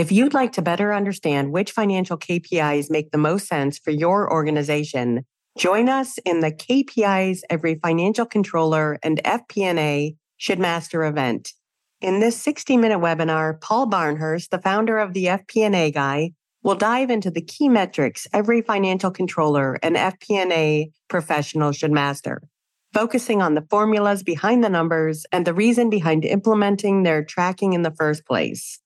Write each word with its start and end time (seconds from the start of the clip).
If 0.00 0.10
you'd 0.10 0.32
like 0.32 0.52
to 0.52 0.62
better 0.62 0.94
understand 0.94 1.52
which 1.52 1.72
financial 1.72 2.16
KPIs 2.16 2.90
make 2.90 3.10
the 3.10 3.18
most 3.18 3.46
sense 3.46 3.78
for 3.78 3.90
your 3.90 4.32
organization, 4.32 5.26
join 5.58 5.90
us 5.90 6.16
in 6.24 6.40
the 6.40 6.50
KPIs 6.50 7.40
every 7.50 7.74
financial 7.74 8.24
controller 8.24 8.98
and 9.02 9.20
FP&A 9.22 10.16
should 10.38 10.58
master 10.58 11.04
event. 11.04 11.52
In 12.00 12.18
this 12.18 12.40
60 12.40 12.78
minute 12.78 13.00
webinar, 13.00 13.60
Paul 13.60 13.90
Barnhurst, 13.90 14.48
the 14.48 14.58
founder 14.58 14.96
of 14.96 15.12
the 15.12 15.26
FP&A 15.26 15.90
Guy, 15.90 16.32
will 16.62 16.76
dive 16.76 17.10
into 17.10 17.30
the 17.30 17.42
key 17.42 17.68
metrics 17.68 18.26
every 18.32 18.62
financial 18.62 19.10
controller 19.10 19.78
and 19.82 19.96
FP&A 19.96 20.90
professional 21.10 21.72
should 21.72 21.92
master, 21.92 22.40
focusing 22.94 23.42
on 23.42 23.54
the 23.54 23.66
formulas 23.68 24.22
behind 24.22 24.64
the 24.64 24.70
numbers 24.70 25.26
and 25.30 25.46
the 25.46 25.52
reason 25.52 25.90
behind 25.90 26.24
implementing 26.24 27.02
their 27.02 27.22
tracking 27.22 27.74
in 27.74 27.82
the 27.82 27.90
first 27.90 28.24
place. 28.24 28.80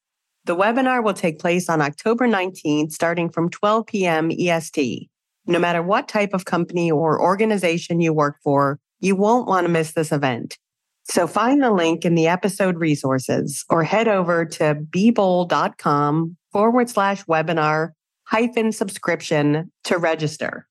The 0.46 0.56
webinar 0.56 1.02
will 1.02 1.14
take 1.14 1.38
place 1.38 1.70
on 1.70 1.80
October 1.80 2.28
19th, 2.28 2.92
starting 2.92 3.30
from 3.30 3.48
12 3.48 3.86
p.m. 3.86 4.30
EST. 4.30 5.08
No 5.46 5.58
matter 5.58 5.82
what 5.82 6.08
type 6.08 6.34
of 6.34 6.44
company 6.44 6.90
or 6.90 7.20
organization 7.20 8.00
you 8.00 8.12
work 8.12 8.36
for, 8.42 8.78
you 9.00 9.16
won't 9.16 9.46
want 9.46 9.66
to 9.66 9.72
miss 9.72 9.92
this 9.92 10.12
event. 10.12 10.58
So 11.04 11.26
find 11.26 11.62
the 11.62 11.70
link 11.70 12.04
in 12.04 12.14
the 12.14 12.28
episode 12.28 12.78
resources 12.78 13.64
or 13.68 13.84
head 13.84 14.08
over 14.08 14.44
to 14.46 14.74
bebold.com 14.74 16.36
forward 16.52 16.90
slash 16.90 17.24
webinar 17.24 17.90
hyphen 18.24 18.72
subscription 18.72 19.70
to 19.84 19.98
register. 19.98 20.66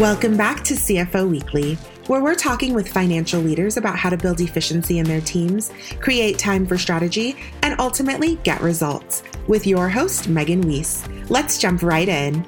Welcome 0.00 0.36
back 0.36 0.64
to 0.64 0.74
CFO 0.74 1.30
Weekly, 1.30 1.74
where 2.08 2.20
we're 2.20 2.34
talking 2.34 2.74
with 2.74 2.88
financial 2.88 3.40
leaders 3.40 3.76
about 3.76 3.96
how 3.96 4.10
to 4.10 4.16
build 4.16 4.40
efficiency 4.40 4.98
in 4.98 5.06
their 5.06 5.20
teams, 5.20 5.70
create 6.00 6.36
time 6.36 6.66
for 6.66 6.76
strategy, 6.76 7.36
and 7.62 7.78
ultimately 7.78 8.34
get 8.42 8.60
results. 8.60 9.22
With 9.46 9.68
your 9.68 9.88
host, 9.88 10.28
Megan 10.28 10.62
Weiss. 10.62 11.06
Let's 11.28 11.60
jump 11.60 11.80
right 11.80 12.08
in. 12.08 12.44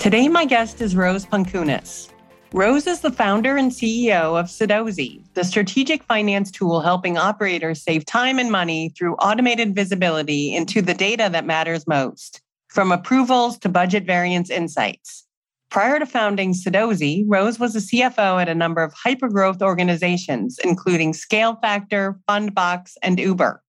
Today, 0.00 0.26
my 0.26 0.46
guest 0.46 0.80
is 0.80 0.96
Rose 0.96 1.24
Pankunas. 1.24 2.10
Rose 2.52 2.88
is 2.88 3.02
the 3.02 3.12
founder 3.12 3.56
and 3.56 3.70
CEO 3.70 4.36
of 4.36 4.46
Sudozi, 4.46 5.22
the 5.34 5.44
strategic 5.44 6.02
finance 6.02 6.50
tool 6.50 6.80
helping 6.80 7.16
operators 7.16 7.84
save 7.84 8.04
time 8.04 8.40
and 8.40 8.50
money 8.50 8.88
through 8.98 9.14
automated 9.18 9.76
visibility 9.76 10.56
into 10.56 10.82
the 10.82 10.94
data 10.94 11.28
that 11.30 11.46
matters 11.46 11.86
most, 11.86 12.42
from 12.66 12.90
approvals 12.90 13.58
to 13.58 13.68
budget 13.68 14.04
variance 14.04 14.50
insights. 14.50 15.25
Prior 15.70 15.98
to 15.98 16.06
founding 16.06 16.54
Sudozi, 16.54 17.24
Rose 17.26 17.58
was 17.58 17.74
a 17.74 17.80
CFO 17.80 18.40
at 18.40 18.48
a 18.48 18.54
number 18.54 18.82
of 18.82 18.94
hypergrowth 18.94 19.60
organizations, 19.60 20.58
including 20.62 21.12
Scale 21.12 21.56
Factor, 21.56 22.18
Fundbox, 22.28 22.92
and 23.02 23.18
Uber. 23.18 23.62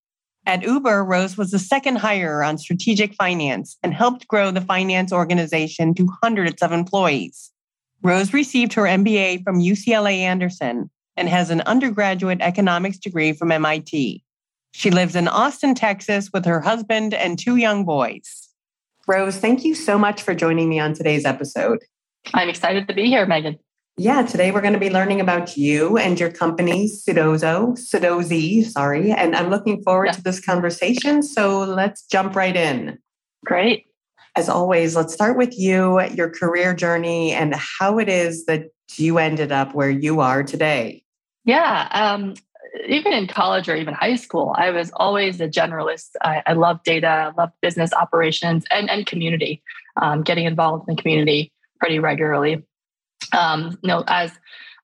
At 0.46 0.64
Uber, 0.64 1.04
Rose 1.04 1.38
was 1.38 1.52
the 1.52 1.60
second 1.60 1.98
hire 1.98 2.44
on 2.44 2.58
strategic 2.58 3.14
finance 3.16 3.78
and 3.84 3.94
helped 3.94 4.28
grow 4.30 4.52
the 4.52 4.62
finance 4.62 5.12
organization 5.12 5.94
to 5.96 6.08
hundreds 6.24 6.62
of 6.62 6.72
employees. 6.72 7.52
Rose 8.02 8.32
received 8.32 8.74
her 8.74 8.84
MBA 8.84 9.44
from 9.44 9.60
UCLA 9.60 10.20
Anderson 10.20 10.90
and 11.18 11.28
has 11.28 11.50
an 11.50 11.62
undergraduate 11.62 12.40
economics 12.42 12.98
degree 12.98 13.34
from 13.34 13.52
MIT. 13.52 14.24
She 14.72 14.92
lives 14.92 15.16
in 15.16 15.28
Austin, 15.28 15.74
Texas 15.76 16.30
with 16.32 16.46
her 16.46 16.62
husband 16.62 17.14
and 17.14 17.38
two 17.38 17.56
young 17.56 17.84
boys. 17.84 18.47
Rose, 19.08 19.38
thank 19.38 19.64
you 19.64 19.74
so 19.74 19.98
much 19.98 20.22
for 20.22 20.36
joining 20.36 20.68
me 20.68 20.80
on 20.80 20.94
today's 20.94 21.24
episode. 21.24 21.80
I'm 22.34 22.50
excited 22.50 22.90
to 22.90 22.94
be 22.94 23.06
here, 23.06 23.26
Megan. 23.26 23.58
Yeah, 23.96 24.24
today 24.24 24.52
we're 24.52 24.62
going 24.62 24.74
to 24.74 24.80
be 24.80 24.90
learning 24.90 25.22
about 25.22 25.56
you 25.56 25.98
and 25.98 26.20
your 26.20 26.30
company, 26.30 26.88
Sudozo, 26.88 27.78
Sudozi, 27.78 28.66
sorry. 28.66 29.12
And 29.12 29.34
I'm 29.34 29.50
looking 29.50 29.82
forward 29.82 30.08
yeah. 30.08 30.12
to 30.12 30.22
this 30.22 30.40
conversation. 30.40 31.24
So 31.24 31.62
let's 31.62 32.06
jump 32.06 32.36
right 32.36 32.56
in. 32.56 33.00
Great. 33.46 33.86
As 34.36 34.50
always, 34.50 34.96
let's 34.96 35.14
start 35.14 35.38
with 35.38 35.58
you, 35.58 36.02
your 36.12 36.30
career 36.30 36.76
journey, 36.76 37.32
and 37.32 37.56
how 37.56 37.98
it 37.98 38.10
is 38.10 38.46
that 38.46 38.66
you 38.98 39.18
ended 39.18 39.54
up 39.54 39.74
where 39.74 39.90
you 39.90 40.20
are 40.20 40.44
today. 40.44 41.02
Yeah. 41.46 41.88
Um, 41.92 42.36
even 42.88 43.14
in 43.14 43.28
college 43.28 43.70
or 43.70 43.76
even 43.76 43.94
high 43.94 44.16
school, 44.16 44.54
I 44.58 44.72
was 44.72 44.92
always 44.94 45.40
a 45.42 45.48
generalist. 45.48 46.12
I, 46.22 46.44
I 46.46 46.54
love 46.54 46.84
data, 46.84 47.34
love 47.38 47.52
business 47.62 47.94
operations 47.94 48.66
and, 48.72 48.90
and 48.90 49.06
community, 49.06 49.62
um, 50.02 50.24
getting 50.24 50.46
involved 50.46 50.88
in 50.88 50.96
the 50.96 51.02
community 51.02 51.52
pretty 51.80 52.00
regularly. 52.00 52.64
Um, 53.38 53.78
you 53.82 53.88
know, 53.88 54.04
as 54.08 54.32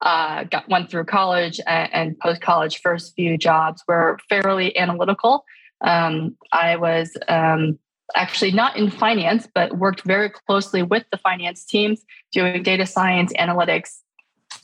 uh, 0.02 0.44
got 0.46 0.68
went 0.70 0.90
through 0.90 1.06
college 1.06 1.60
and, 1.66 1.94
and 1.94 2.20
post 2.20 2.42
college, 2.42 2.80
first 2.82 3.14
few 3.16 3.38
jobs 3.38 3.84
were 3.88 4.20
fairly 4.30 4.78
analytical. 4.78 5.46
Um, 5.82 6.38
I 6.52 6.76
was 6.76 7.16
um, 7.28 7.80
actually 8.16 8.52
not 8.52 8.78
in 8.78 8.90
finance, 8.90 9.48
but 9.54 9.78
worked 9.78 10.02
very 10.04 10.30
closely 10.30 10.84
with 10.84 11.04
the 11.12 11.18
finance 11.18 11.66
teams 11.66 12.04
doing 12.32 12.64
data 12.64 12.86
science, 12.86 13.34
analytics, 13.40 14.00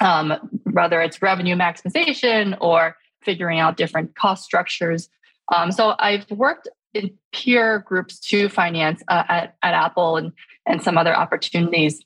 um, 0.02 0.34
whether 0.72 1.02
it's 1.02 1.22
revenue 1.22 1.56
maximization 1.56 2.58
or 2.62 2.96
figuring 3.22 3.59
out 3.59 3.78
different 3.78 4.16
cost 4.16 4.44
structures. 4.44 5.09
Um, 5.53 5.72
so 5.72 5.96
I've 6.00 6.30
worked 6.31 6.68
in 6.94 7.12
peer 7.31 7.80
groups 7.80 8.19
to 8.19 8.50
finance 8.50 9.03
uh, 9.07 9.24
at, 9.30 9.56
at 9.62 9.74
Apple 9.74 10.18
and, 10.18 10.31
and 10.66 10.81
some 10.81 10.97
other 10.97 11.16
opportunities. 11.16 12.03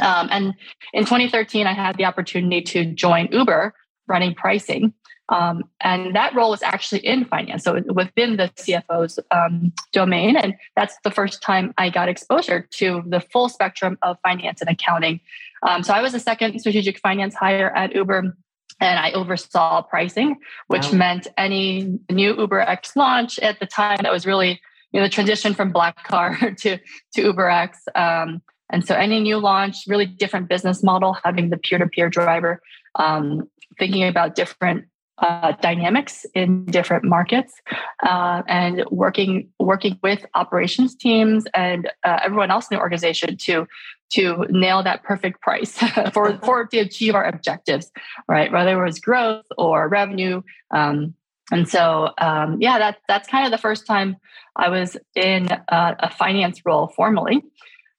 Um, 0.00 0.28
and 0.30 0.54
in 0.92 1.04
2013, 1.04 1.66
I 1.66 1.72
had 1.72 1.96
the 1.96 2.04
opportunity 2.04 2.60
to 2.62 2.84
join 2.84 3.28
Uber 3.32 3.74
running 4.08 4.34
pricing. 4.34 4.92
Um, 5.28 5.64
and 5.80 6.14
that 6.14 6.34
role 6.34 6.50
was 6.50 6.62
actually 6.62 7.04
in 7.04 7.24
finance, 7.24 7.64
so 7.64 7.80
within 7.92 8.36
the 8.36 8.48
CFO's 8.56 9.18
um, 9.32 9.72
domain. 9.92 10.36
And 10.36 10.54
that's 10.76 10.96
the 11.02 11.10
first 11.10 11.42
time 11.42 11.74
I 11.78 11.90
got 11.90 12.08
exposure 12.08 12.68
to 12.74 13.02
the 13.06 13.20
full 13.20 13.48
spectrum 13.48 13.98
of 14.02 14.18
finance 14.22 14.60
and 14.60 14.70
accounting. 14.70 15.20
Um, 15.66 15.82
so 15.82 15.94
I 15.94 16.00
was 16.00 16.14
a 16.14 16.20
second 16.20 16.60
strategic 16.60 17.00
finance 17.00 17.34
hire 17.34 17.74
at 17.74 17.94
Uber 17.94 18.36
and 18.80 18.98
I 18.98 19.12
oversaw 19.12 19.82
pricing, 19.82 20.36
which 20.66 20.86
wow. 20.92 20.98
meant 20.98 21.26
any 21.38 21.98
new 22.10 22.36
Uber 22.36 22.60
X 22.60 22.96
launch 22.96 23.38
at 23.38 23.60
the 23.60 23.66
time 23.66 23.98
that 24.02 24.12
was 24.12 24.26
really 24.26 24.60
you 24.92 25.00
know 25.00 25.06
the 25.06 25.10
transition 25.10 25.54
from 25.54 25.72
black 25.72 26.04
car 26.04 26.36
to 26.58 26.78
to 27.14 27.22
Uber 27.22 27.48
X. 27.50 27.80
Um, 27.94 28.42
and 28.70 28.84
so 28.84 28.94
any 28.94 29.20
new 29.20 29.38
launch, 29.38 29.84
really 29.86 30.06
different 30.06 30.48
business 30.48 30.82
model, 30.82 31.16
having 31.24 31.50
the 31.50 31.56
peer-to-peer 31.56 32.10
driver, 32.10 32.60
um, 32.96 33.48
thinking 33.78 34.02
about 34.02 34.34
different 34.34 34.86
uh, 35.18 35.52
dynamics 35.62 36.26
in 36.34 36.64
different 36.66 37.04
markets, 37.04 37.54
uh, 38.02 38.42
and 38.48 38.84
working 38.90 39.48
working 39.58 39.98
with 40.02 40.26
operations 40.34 40.94
teams 40.94 41.46
and 41.54 41.88
uh, 42.04 42.20
everyone 42.22 42.50
else 42.50 42.66
in 42.70 42.76
the 42.76 42.80
organization 42.80 43.36
to 43.36 43.66
to 44.10 44.46
nail 44.50 44.82
that 44.82 45.02
perfect 45.02 45.40
price 45.40 45.78
for 46.12 46.38
for 46.44 46.66
to 46.66 46.78
achieve 46.78 47.14
our 47.14 47.24
objectives, 47.24 47.90
right? 48.28 48.52
Whether 48.52 48.80
it 48.80 48.84
was 48.84 49.00
growth 49.00 49.46
or 49.56 49.88
revenue. 49.88 50.42
Um, 50.70 51.14
and 51.52 51.68
so, 51.68 52.10
um, 52.18 52.58
yeah, 52.60 52.78
that 52.78 52.98
that's 53.08 53.28
kind 53.28 53.46
of 53.46 53.52
the 53.52 53.58
first 53.58 53.86
time 53.86 54.16
I 54.56 54.68
was 54.68 54.96
in 55.14 55.48
a, 55.50 55.96
a 56.00 56.10
finance 56.10 56.66
role 56.66 56.88
formally, 56.88 57.42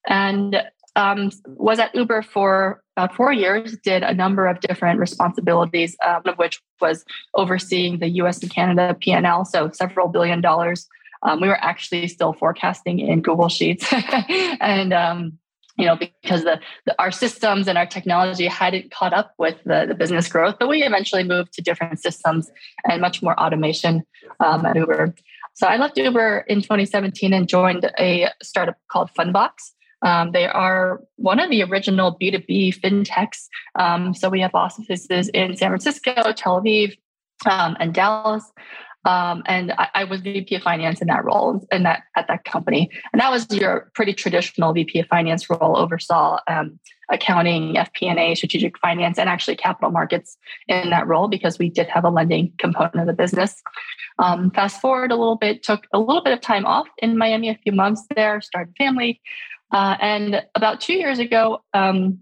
and 0.06 0.62
um, 0.98 1.30
was 1.46 1.78
at 1.78 1.94
Uber 1.94 2.22
for 2.22 2.82
about 2.96 3.14
four 3.14 3.32
years, 3.32 3.76
did 3.84 4.02
a 4.02 4.12
number 4.12 4.48
of 4.48 4.58
different 4.60 4.98
responsibilities, 4.98 5.96
uh, 6.04 6.18
one 6.22 6.32
of 6.32 6.38
which 6.38 6.60
was 6.80 7.04
overseeing 7.34 8.00
the 8.00 8.08
US 8.22 8.42
and 8.42 8.50
Canada 8.50 8.96
PL, 9.00 9.44
so 9.44 9.70
several 9.70 10.08
billion 10.08 10.40
dollars. 10.40 10.88
Um, 11.22 11.40
we 11.40 11.48
were 11.48 11.62
actually 11.62 12.08
still 12.08 12.32
forecasting 12.32 12.98
in 12.98 13.22
Google 13.22 13.48
Sheets. 13.48 13.86
and 14.60 14.92
um, 14.92 15.38
you 15.76 15.86
know, 15.86 15.96
because 15.96 16.42
the, 16.42 16.60
the, 16.86 17.00
our 17.00 17.12
systems 17.12 17.68
and 17.68 17.78
our 17.78 17.86
technology 17.86 18.48
hadn't 18.48 18.90
caught 18.90 19.12
up 19.12 19.34
with 19.38 19.56
the, 19.64 19.86
the 19.86 19.94
business 19.94 20.26
growth, 20.26 20.56
but 20.58 20.68
we 20.68 20.82
eventually 20.82 21.22
moved 21.22 21.52
to 21.52 21.62
different 21.62 22.00
systems 22.00 22.50
and 22.90 23.00
much 23.00 23.22
more 23.22 23.38
automation 23.38 24.02
um, 24.40 24.66
at 24.66 24.74
Uber. 24.74 25.14
So 25.54 25.68
I 25.68 25.76
left 25.76 25.96
Uber 25.96 26.44
in 26.48 26.62
2017 26.62 27.32
and 27.32 27.48
joined 27.48 27.88
a 27.98 28.30
startup 28.42 28.76
called 28.88 29.10
Fundbox. 29.16 29.50
Um, 30.02 30.32
they 30.32 30.46
are 30.46 31.00
one 31.16 31.40
of 31.40 31.50
the 31.50 31.62
original 31.64 32.16
B2B 32.16 32.80
fintechs. 32.80 33.48
Um, 33.78 34.14
so 34.14 34.28
we 34.28 34.40
have 34.40 34.54
offices 34.54 35.28
in 35.28 35.56
San 35.56 35.70
Francisco, 35.70 36.32
Tel 36.32 36.60
Aviv, 36.60 36.96
um, 37.46 37.76
and 37.80 37.92
Dallas. 37.92 38.44
Um, 39.04 39.42
and 39.46 39.72
I, 39.72 39.88
I, 39.94 40.04
was 40.04 40.20
VP 40.20 40.56
of 40.56 40.62
Finance 40.62 41.00
in 41.00 41.06
that 41.06 41.24
role 41.24 41.66
in 41.70 41.84
that 41.84 42.02
at 42.16 42.26
that 42.26 42.44
company. 42.44 42.90
And 43.12 43.20
that 43.20 43.30
was 43.30 43.46
your 43.50 43.90
pretty 43.94 44.12
traditional 44.12 44.72
VP 44.72 44.98
of 44.98 45.06
Finance 45.06 45.48
role, 45.48 45.78
oversaw 45.78 46.40
um, 46.48 46.78
accounting, 47.10 47.74
FP&A, 47.74 48.34
strategic 48.34 48.76
finance, 48.78 49.18
and 49.18 49.28
actually 49.28 49.56
capital 49.56 49.90
markets 49.90 50.36
in 50.66 50.90
that 50.90 51.06
role 51.06 51.28
because 51.28 51.58
we 51.58 51.70
did 51.70 51.86
have 51.86 52.04
a 52.04 52.10
lending 52.10 52.52
component 52.58 52.96
of 52.96 53.06
the 53.06 53.12
business. 53.12 53.62
Um, 54.18 54.50
fast 54.50 54.80
forward 54.80 55.12
a 55.12 55.16
little 55.16 55.36
bit, 55.36 55.62
took 55.62 55.86
a 55.92 55.98
little 55.98 56.22
bit 56.22 56.32
of 56.32 56.40
time 56.40 56.66
off 56.66 56.88
in 56.98 57.16
Miami, 57.16 57.48
a 57.48 57.58
few 57.62 57.72
months 57.72 58.04
there, 58.14 58.40
started 58.40 58.74
family. 58.76 59.20
Uh, 59.72 59.96
and 60.00 60.46
about 60.54 60.80
two 60.80 60.94
years 60.94 61.18
ago, 61.18 61.62
um, 61.74 62.18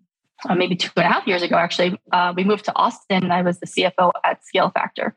uh, 0.49 0.55
maybe 0.55 0.77
two 0.77 0.91
and 0.97 1.07
a 1.07 1.09
half 1.09 1.27
years 1.27 1.43
ago, 1.43 1.57
actually, 1.57 1.99
uh, 2.13 2.33
we 2.37 2.45
moved 2.45 2.65
to 2.65 2.75
Austin. 2.77 3.31
I 3.31 3.43
was 3.43 3.59
the 3.61 3.67
CFO 3.67 4.13
at 4.25 4.45
Scale 4.45 4.71
Factor. 4.71 5.15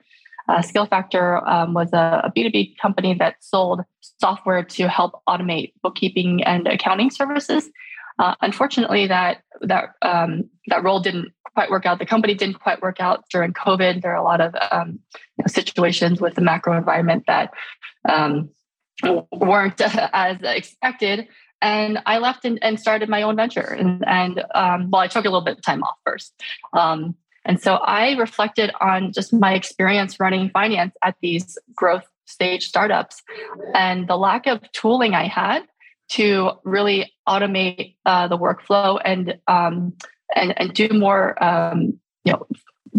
Uh, 0.47 0.61
Scale 0.61 0.85
Factor 0.85 1.47
um, 1.47 1.73
was 1.73 1.93
a 1.93 2.21
a 2.23 2.31
B2B 2.35 2.77
company 2.81 3.13
that 3.15 3.35
sold 3.39 3.81
software 4.01 4.63
to 4.63 4.87
help 4.87 5.21
automate 5.27 5.73
bookkeeping 5.83 6.43
and 6.43 6.67
accounting 6.67 7.11
services. 7.11 7.69
Uh, 8.17 8.35
unfortunately, 8.41 9.05
that 9.07 9.43
that 9.61 9.89
um, 10.01 10.49
that 10.67 10.83
role 10.83 10.99
didn't 10.99 11.29
quite 11.53 11.69
work 11.69 11.85
out. 11.85 11.99
The 11.99 12.05
company 12.05 12.33
didn't 12.33 12.59
quite 12.59 12.81
work 12.81 12.99
out 12.99 13.25
during 13.31 13.53
COVID. 13.53 14.01
There 14.01 14.11
are 14.11 14.17
a 14.17 14.23
lot 14.23 14.41
of 14.41 14.55
um, 14.71 14.99
you 15.37 15.43
know, 15.43 15.47
situations 15.47 16.19
with 16.19 16.35
the 16.35 16.41
macro 16.41 16.75
environment 16.77 17.25
that 17.27 17.51
um, 18.07 18.49
weren't 19.31 19.81
as 20.13 20.37
expected 20.41 21.27
and 21.61 21.99
I 22.05 22.19
left 22.19 22.45
and, 22.45 22.59
and 22.61 22.79
started 22.79 23.09
my 23.09 23.21
own 23.21 23.35
venture. 23.35 23.61
And, 23.61 24.03
and 24.07 24.43
um, 24.55 24.89
well, 24.91 25.01
I 25.01 25.07
took 25.07 25.25
a 25.25 25.29
little 25.29 25.41
bit 25.41 25.57
of 25.57 25.63
time 25.63 25.83
off 25.83 25.97
first. 26.05 26.33
Um, 26.73 27.15
and 27.45 27.61
so 27.61 27.75
I 27.75 28.15
reflected 28.15 28.71
on 28.81 29.11
just 29.11 29.33
my 29.33 29.53
experience 29.53 30.19
running 30.19 30.49
finance 30.49 30.95
at 31.03 31.15
these 31.21 31.57
growth 31.75 32.05
stage 32.25 32.67
startups 32.67 33.23
and 33.73 34.07
the 34.07 34.17
lack 34.17 34.45
of 34.45 34.61
tooling 34.71 35.15
I 35.15 35.27
had 35.27 35.63
to 36.09 36.51
really 36.63 37.11
automate 37.27 37.95
uh, 38.05 38.27
the 38.27 38.37
workflow 38.37 38.99
and, 39.03 39.37
um, 39.47 39.93
and 40.35 40.53
and 40.59 40.73
do 40.73 40.89
more 40.89 41.41
um, 41.43 41.99
you 42.23 42.33
know 42.33 42.45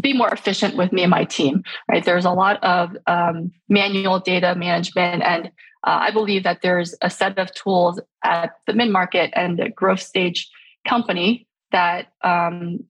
be 0.01 0.13
more 0.13 0.31
efficient 0.31 0.77
with 0.77 0.93
me 0.93 1.03
and 1.03 1.11
my 1.11 1.25
team 1.25 1.63
right 1.91 2.05
there's 2.05 2.25
a 2.25 2.31
lot 2.31 2.63
of 2.63 2.97
um, 3.07 3.53
manual 3.69 4.19
data 4.19 4.55
management 4.55 5.23
and 5.23 5.51
uh, 5.87 5.99
I 6.03 6.11
believe 6.11 6.45
that 6.45 6.61
there's 6.63 6.95
a 7.01 7.11
set 7.11 7.39
of 7.39 7.53
tools 7.55 8.01
at 8.25 8.53
the 8.67 8.75
mid 8.75 8.91
market 8.91 9.31
and 9.35 9.59
the 9.59 9.69
growth 9.69 10.01
stage 10.01 10.51
company 10.87 11.47
that 11.73 12.09
um, 12.23 12.85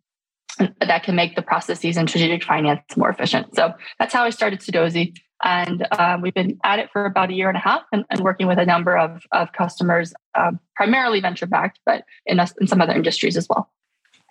that 0.81 1.03
can 1.05 1.15
make 1.15 1.37
the 1.37 1.43
processes 1.43 1.97
and 1.97 2.09
strategic 2.09 2.45
finance 2.45 2.83
more 2.97 3.09
efficient. 3.09 3.55
So 3.55 3.73
that's 3.99 4.13
how 4.13 4.25
I 4.25 4.31
started 4.31 4.61
Sudozi. 4.61 5.17
And 5.43 5.87
um, 5.99 6.21
we've 6.21 6.35
been 6.35 6.59
at 6.65 6.79
it 6.79 6.91
for 6.93 7.07
about 7.07 7.31
a 7.31 7.33
year 7.33 7.49
and 7.49 7.57
a 7.57 7.61
half 7.61 7.83
and, 7.93 8.05
and 8.11 8.21
working 8.21 8.47
with 8.47 8.59
a 8.59 8.67
number 8.67 8.97
of, 8.97 9.23
of 9.33 9.53
customers, 9.53 10.13
um, 10.35 10.61
primarily 10.77 11.21
venture 11.21 11.47
backed, 11.47 11.79
but 11.87 12.05
in, 12.27 12.39
in 12.61 12.67
some 12.67 12.83
other 12.83 12.93
industries 12.93 13.39
as 13.39 13.49
well. 13.49 13.71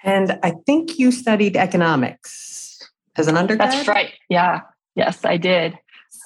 And 0.04 0.38
I 0.44 0.52
think 0.68 1.00
you 1.00 1.12
studied 1.12 1.58
economics 1.58 2.80
as 3.16 3.28
an 3.28 3.38
undergrad? 3.38 3.72
That's 3.72 3.88
right. 3.88 4.14
Yeah. 4.30 4.62
Yes, 4.96 5.26
I 5.26 5.38
did. 5.38 5.78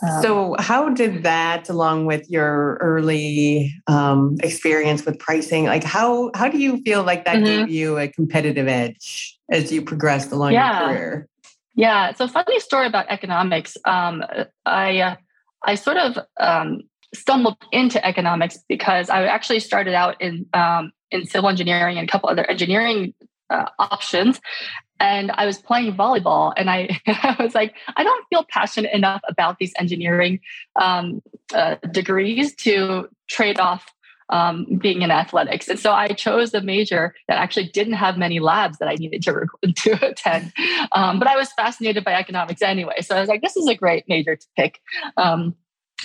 Um, 0.02 0.22
so, 0.22 0.56
how 0.60 0.90
did 0.90 1.24
that, 1.24 1.70
along 1.70 2.06
with 2.06 2.30
your 2.30 2.78
early 2.82 3.74
um, 3.88 4.38
experience 4.42 5.06
with 5.06 5.20
pricing, 5.20 5.66
like 5.66 5.84
how 5.84 6.32
how 6.36 6.50
do 6.50 6.58
you 6.58 6.82
feel 6.82 7.04
like 7.04 7.26
that 7.26 7.38
mm-hmm. 7.38 7.46
gave 7.46 7.70
you 7.70 7.98
a 7.98 8.08
competitive 8.08 8.68
edge 8.68 9.38
as 9.52 9.72
you 9.72 9.82
progressed 9.82 10.32
along 10.32 10.54
yeah. 10.54 10.80
your 10.80 10.90
career? 10.90 11.28
Yeah, 11.76 12.10
it's 12.10 12.20
a 12.20 12.28
funny 12.28 12.60
story 12.60 12.88
about 12.88 13.08
economics. 13.10 13.78
Um, 13.86 14.24
I 14.66 15.00
uh, 15.00 15.16
I 15.64 15.76
sort 15.76 15.98
of 15.98 16.18
um, 16.40 16.82
stumbled 17.14 17.58
into 17.72 18.06
economics 18.06 18.60
because 18.68 19.10
I 19.10 19.26
actually 19.26 19.60
started 19.60 19.94
out 19.94 20.20
in 20.22 20.46
um, 20.54 20.92
in 21.12 21.26
civil 21.26 21.50
engineering 21.50 21.98
and 21.98 22.08
a 22.08 22.12
couple 22.12 22.30
other 22.30 22.50
engineering 22.50 23.14
uh, 23.50 23.70
options 23.80 24.40
and 25.04 25.32
I 25.32 25.46
was 25.46 25.58
playing 25.58 25.94
volleyball, 25.96 26.54
and 26.56 26.70
I, 26.70 26.98
I 27.08 27.36
was 27.38 27.54
like, 27.54 27.76
I 27.98 28.06
don't 28.06 28.26
feel 28.30 28.46
passionate 28.50 28.94
enough 28.94 29.22
about 29.28 29.60
these 29.60 29.74
engineering 29.78 30.40
um, 30.78 31.22
uh, 31.54 31.76
degrees 31.92 32.56
to 32.56 33.10
trade 33.28 33.60
off 33.60 33.94
um, 34.30 34.80
being 34.82 35.02
in 35.02 35.12
athletics. 35.12 35.68
And 35.68 35.78
so 35.78 35.92
I 35.92 36.08
chose 36.08 36.54
a 36.54 36.62
major 36.62 37.14
that 37.28 37.38
actually 37.38 37.68
didn't 37.68 37.94
have 37.94 38.18
many 38.18 38.40
labs 38.40 38.78
that 38.78 38.88
I 38.88 38.96
needed 38.96 39.22
to, 39.24 39.46
to 39.76 40.08
attend. 40.08 40.54
Um, 40.94 41.20
but 41.20 41.28
I 41.28 41.36
was 41.36 41.52
fascinated 41.52 42.06
by 42.06 42.14
economics 42.14 42.62
anyway. 42.62 43.02
So 43.02 43.18
I 43.18 43.20
was 43.20 43.28
like, 43.28 43.42
this 43.42 43.58
is 43.58 43.68
a 43.68 43.76
great 43.76 44.06
major 44.08 44.38
to 44.38 44.48
pick. 44.56 44.80
Um, 45.18 45.54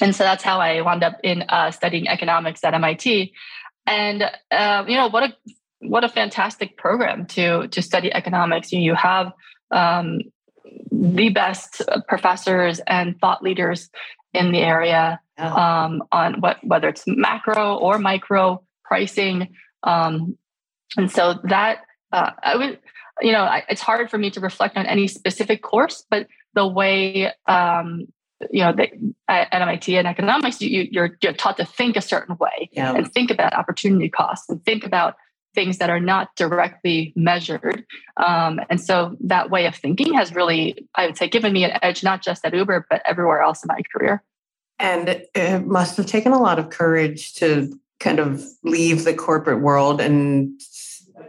and 0.00 0.14
so 0.14 0.24
that's 0.24 0.42
how 0.42 0.58
I 0.58 0.80
wound 0.80 1.04
up 1.04 1.20
in 1.22 1.42
uh, 1.48 1.70
studying 1.70 2.08
economics 2.08 2.64
at 2.64 2.74
MIT. 2.74 3.32
And 3.86 4.24
uh, 4.50 4.84
you 4.88 4.96
know 4.96 5.08
what 5.08 5.22
a 5.22 5.34
what 5.80 6.04
a 6.04 6.08
fantastic 6.08 6.76
program 6.76 7.26
to 7.26 7.68
to 7.68 7.82
study 7.82 8.12
economics. 8.12 8.72
You, 8.72 8.80
you 8.80 8.94
have 8.94 9.32
um, 9.70 10.20
the 10.90 11.28
best 11.30 11.82
professors 12.08 12.80
and 12.86 13.18
thought 13.20 13.42
leaders 13.42 13.90
in 14.34 14.52
the 14.52 14.58
area 14.58 15.20
yeah. 15.38 15.54
um, 15.84 16.02
on 16.12 16.40
what 16.40 16.58
whether 16.62 16.88
it's 16.88 17.04
macro 17.06 17.76
or 17.76 17.98
micro 17.98 18.62
pricing, 18.84 19.54
um, 19.82 20.36
and 20.96 21.10
so 21.10 21.34
that 21.44 21.78
uh, 22.12 22.30
I 22.42 22.56
would 22.56 22.80
you 23.20 23.32
know 23.32 23.42
I, 23.42 23.64
it's 23.68 23.80
hard 23.80 24.10
for 24.10 24.18
me 24.18 24.30
to 24.30 24.40
reflect 24.40 24.76
on 24.76 24.86
any 24.86 25.08
specific 25.08 25.62
course, 25.62 26.04
but 26.10 26.26
the 26.54 26.66
way 26.66 27.32
um, 27.46 28.06
you 28.50 28.64
know 28.64 28.72
they, 28.72 28.98
at, 29.28 29.48
MIT 29.52 29.96
in 29.96 30.06
economics, 30.06 30.60
you, 30.60 30.88
you're, 30.90 31.10
you're 31.22 31.32
taught 31.32 31.56
to 31.58 31.64
think 31.64 31.96
a 31.96 32.00
certain 32.00 32.36
way 32.36 32.70
yeah. 32.72 32.94
and 32.94 33.12
think 33.12 33.30
about 33.30 33.54
opportunity 33.54 34.08
costs 34.08 34.48
and 34.48 34.64
think 34.64 34.84
about 34.84 35.14
things 35.54 35.78
that 35.78 35.90
are 35.90 36.00
not 36.00 36.34
directly 36.36 37.12
measured. 37.16 37.84
Um, 38.16 38.60
and 38.70 38.80
so 38.80 39.16
that 39.20 39.50
way 39.50 39.66
of 39.66 39.74
thinking 39.74 40.14
has 40.14 40.34
really, 40.34 40.86
I 40.94 41.06
would 41.06 41.16
say, 41.16 41.28
given 41.28 41.52
me 41.52 41.64
an 41.64 41.78
edge, 41.82 42.02
not 42.04 42.22
just 42.22 42.44
at 42.44 42.54
Uber, 42.54 42.86
but 42.88 43.02
everywhere 43.04 43.40
else 43.40 43.64
in 43.64 43.68
my 43.68 43.80
career. 43.92 44.22
And 44.78 45.22
it 45.34 45.66
must 45.66 45.96
have 45.96 46.06
taken 46.06 46.32
a 46.32 46.40
lot 46.40 46.58
of 46.58 46.70
courage 46.70 47.34
to 47.34 47.78
kind 47.98 48.20
of 48.20 48.44
leave 48.62 49.04
the 49.04 49.14
corporate 49.14 49.60
world 49.60 50.00
and 50.00 50.60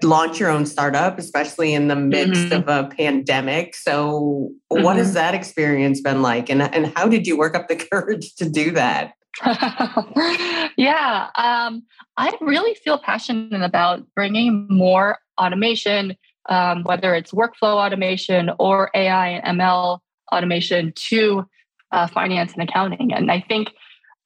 launch 0.03 0.39
your 0.39 0.49
own 0.49 0.65
startup, 0.65 1.17
especially 1.17 1.73
in 1.73 1.87
the 1.87 1.95
midst 1.95 2.49
mm-hmm. 2.49 2.69
of 2.69 2.85
a 2.85 2.89
pandemic. 2.89 3.75
So, 3.75 4.51
mm-hmm. 4.71 4.83
what 4.83 4.97
has 4.97 5.07
mm-hmm. 5.07 5.15
that 5.15 5.33
experience 5.33 6.01
been 6.01 6.21
like? 6.21 6.49
And, 6.49 6.61
and 6.61 6.93
how 6.95 7.07
did 7.07 7.25
you 7.25 7.37
work 7.37 7.55
up 7.55 7.67
the 7.67 7.75
courage 7.91 8.35
to 8.35 8.49
do 8.49 8.71
that? 8.71 9.13
yeah, 10.77 11.27
um, 11.35 11.83
I 12.17 12.37
really 12.41 12.75
feel 12.75 12.97
passionate 12.97 13.61
about 13.61 14.03
bringing 14.15 14.67
more 14.69 15.19
automation, 15.39 16.17
um, 16.49 16.83
whether 16.83 17.15
it's 17.15 17.31
workflow 17.31 17.75
automation 17.75 18.51
or 18.59 18.91
AI 18.93 19.29
and 19.29 19.59
ML 19.59 19.99
automation 20.31 20.93
to 20.95 21.47
uh, 21.91 22.07
finance 22.07 22.53
and 22.53 22.63
accounting. 22.63 23.13
And 23.13 23.31
I 23.31 23.39
think 23.41 23.69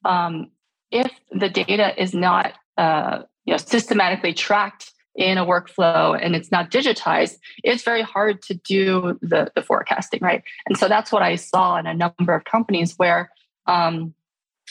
um, 0.04 0.52
if 0.92 1.12
the 1.32 1.50
data 1.50 2.00
is 2.02 2.14
not 2.14 2.54
uh, 2.78 3.24
you 3.46 3.54
know, 3.54 3.58
systematically 3.58 4.34
tracked 4.34 4.92
in 5.16 5.38
a 5.38 5.46
workflow 5.46 6.18
and 6.20 6.36
it's 6.36 6.52
not 6.52 6.72
digitized, 6.72 7.38
it's 7.64 7.84
very 7.84 8.02
hard 8.02 8.42
to 8.42 8.56
do 8.56 9.18
the, 9.22 9.52
the 9.56 9.62
forecasting, 9.62 10.20
right? 10.22 10.44
And 10.68 10.78
so 10.78 10.88
that's 10.88 11.12
what 11.12 11.22
I 11.22 11.36
saw 11.36 11.78
in 11.78 11.86
a 11.86 11.94
number 11.94 12.34
of 12.34 12.46
companies 12.46 12.96
where 12.98 13.30
um, 13.68 14.14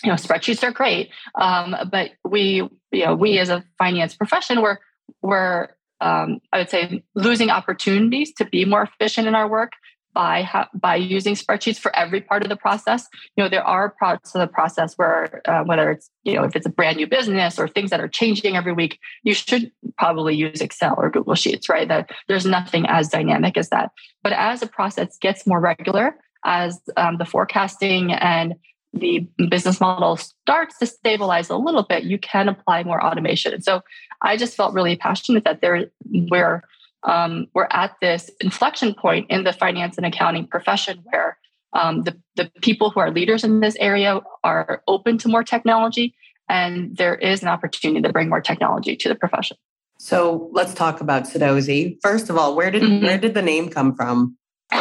you 0.03 0.11
know 0.11 0.17
spreadsheets 0.17 0.63
are 0.63 0.73
great 0.73 1.11
um, 1.41 1.75
but 1.91 2.11
we 2.25 2.69
you 2.91 3.05
know 3.05 3.15
we 3.15 3.39
as 3.39 3.49
a 3.49 3.65
finance 3.79 4.15
profession 4.15 4.63
we're 4.63 4.79
we're 5.23 5.69
um, 6.01 6.41
i 6.53 6.59
would 6.59 6.71
say 6.71 7.03
losing 7.15 7.51
opportunities 7.51 8.33
to 8.33 8.45
be 8.45 8.65
more 8.65 8.83
efficient 8.83 9.27
in 9.27 9.35
our 9.35 9.49
work 9.49 9.73
by 10.15 10.43
ha- 10.43 10.69
by 10.75 10.97
using 10.97 11.35
spreadsheets 11.35 11.79
for 11.79 11.95
every 11.97 12.21
part 12.21 12.43
of 12.43 12.49
the 12.49 12.57
process. 12.57 13.09
You 13.37 13.45
know 13.45 13.51
there 13.51 13.67
are 13.67 13.91
parts 13.91 14.35
of 14.35 14.41
the 14.41 14.47
process 14.47 14.95
where 14.97 15.43
uh, 15.49 15.65
whether 15.65 15.91
it's 15.91 16.11
you 16.25 16.35
know 16.35 16.45
if 16.45 16.55
it's 16.57 16.67
a 16.67 16.71
brand 16.71 16.97
new 16.97 17.07
business 17.07 17.59
or 17.59 17.69
things 17.69 17.91
that 17.91 18.01
are 18.01 18.09
changing 18.09 18.57
every 18.57 18.73
week 18.73 18.99
you 19.23 19.35
should 19.35 19.71
probably 19.99 20.35
use 20.35 20.61
excel 20.61 20.95
or 20.99 21.11
google 21.11 21.35
sheets 21.35 21.69
right? 21.69 21.89
That 21.89 22.11
there's 22.29 22.47
nothing 22.47 22.87
as 22.87 23.09
dynamic 23.09 23.57
as 23.57 23.71
that. 23.71 23.91
But 24.23 24.33
as 24.33 24.61
the 24.61 24.67
process 24.67 25.17
gets 25.19 25.47
more 25.47 25.61
regular 25.61 26.17
as 26.45 26.81
um, 26.97 27.19
the 27.19 27.25
forecasting 27.25 28.13
and 28.13 28.55
the 28.93 29.27
business 29.49 29.81
model 29.81 30.17
starts 30.17 30.79
to 30.79 30.87
stabilize 30.87 31.51
a 31.51 31.57
little 31.57 31.83
bit, 31.83 32.05
you 32.05 32.19
can 32.19 32.49
apply 32.49 32.83
more 32.85 33.03
automation. 33.05 33.55
And 33.55 33.65
so 33.65 33.83
I 34.21 34.37
just 34.37 34.57
felt 34.57 34.75
really 34.75 34.97
passionate 34.97 35.45
that 35.45 35.61
there 35.61 35.91
we're 36.11 36.63
um, 37.05 37.49
we're 37.53 37.69
at 37.71 37.97
this 38.01 38.31
inflection 38.41 38.95
point 38.95 39.27
in 39.29 39.45
the 39.45 39.53
finance 39.53 39.97
and 39.97 40.07
accounting 40.07 40.47
profession 40.47 41.03
where 41.11 41.37
um, 41.73 42.03
the, 42.03 42.17
the 42.37 42.51
people 42.61 42.91
who 42.91 43.01
are 43.01 43.11
leaders 43.11 43.43
in 43.43 43.61
this 43.61 43.77
area 43.81 44.21
are 44.45 44.83
open 44.87 45.19
to 45.19 45.29
more 45.29 45.43
technology 45.43 46.15
and 46.49 46.97
there 46.97 47.15
is 47.15 47.43
an 47.43 47.49
opportunity 47.49 48.03
to 48.03 48.13
bring 48.13 48.29
more 48.29 48.41
technology 48.41 48.95
to 48.97 49.09
the 49.09 49.15
profession. 49.15 49.57
So 49.99 50.49
let's 50.53 50.75
talk 50.75 51.01
about 51.01 51.25
Sudozi. 51.25 51.99
First 52.03 52.29
of 52.29 52.37
all, 52.37 52.55
where 52.57 52.71
did 52.71 52.83
mm-hmm. 52.83 53.05
where 53.05 53.19
did 53.19 53.35
the 53.35 53.43
name 53.43 53.69
come 53.69 53.95
from? 53.95 54.37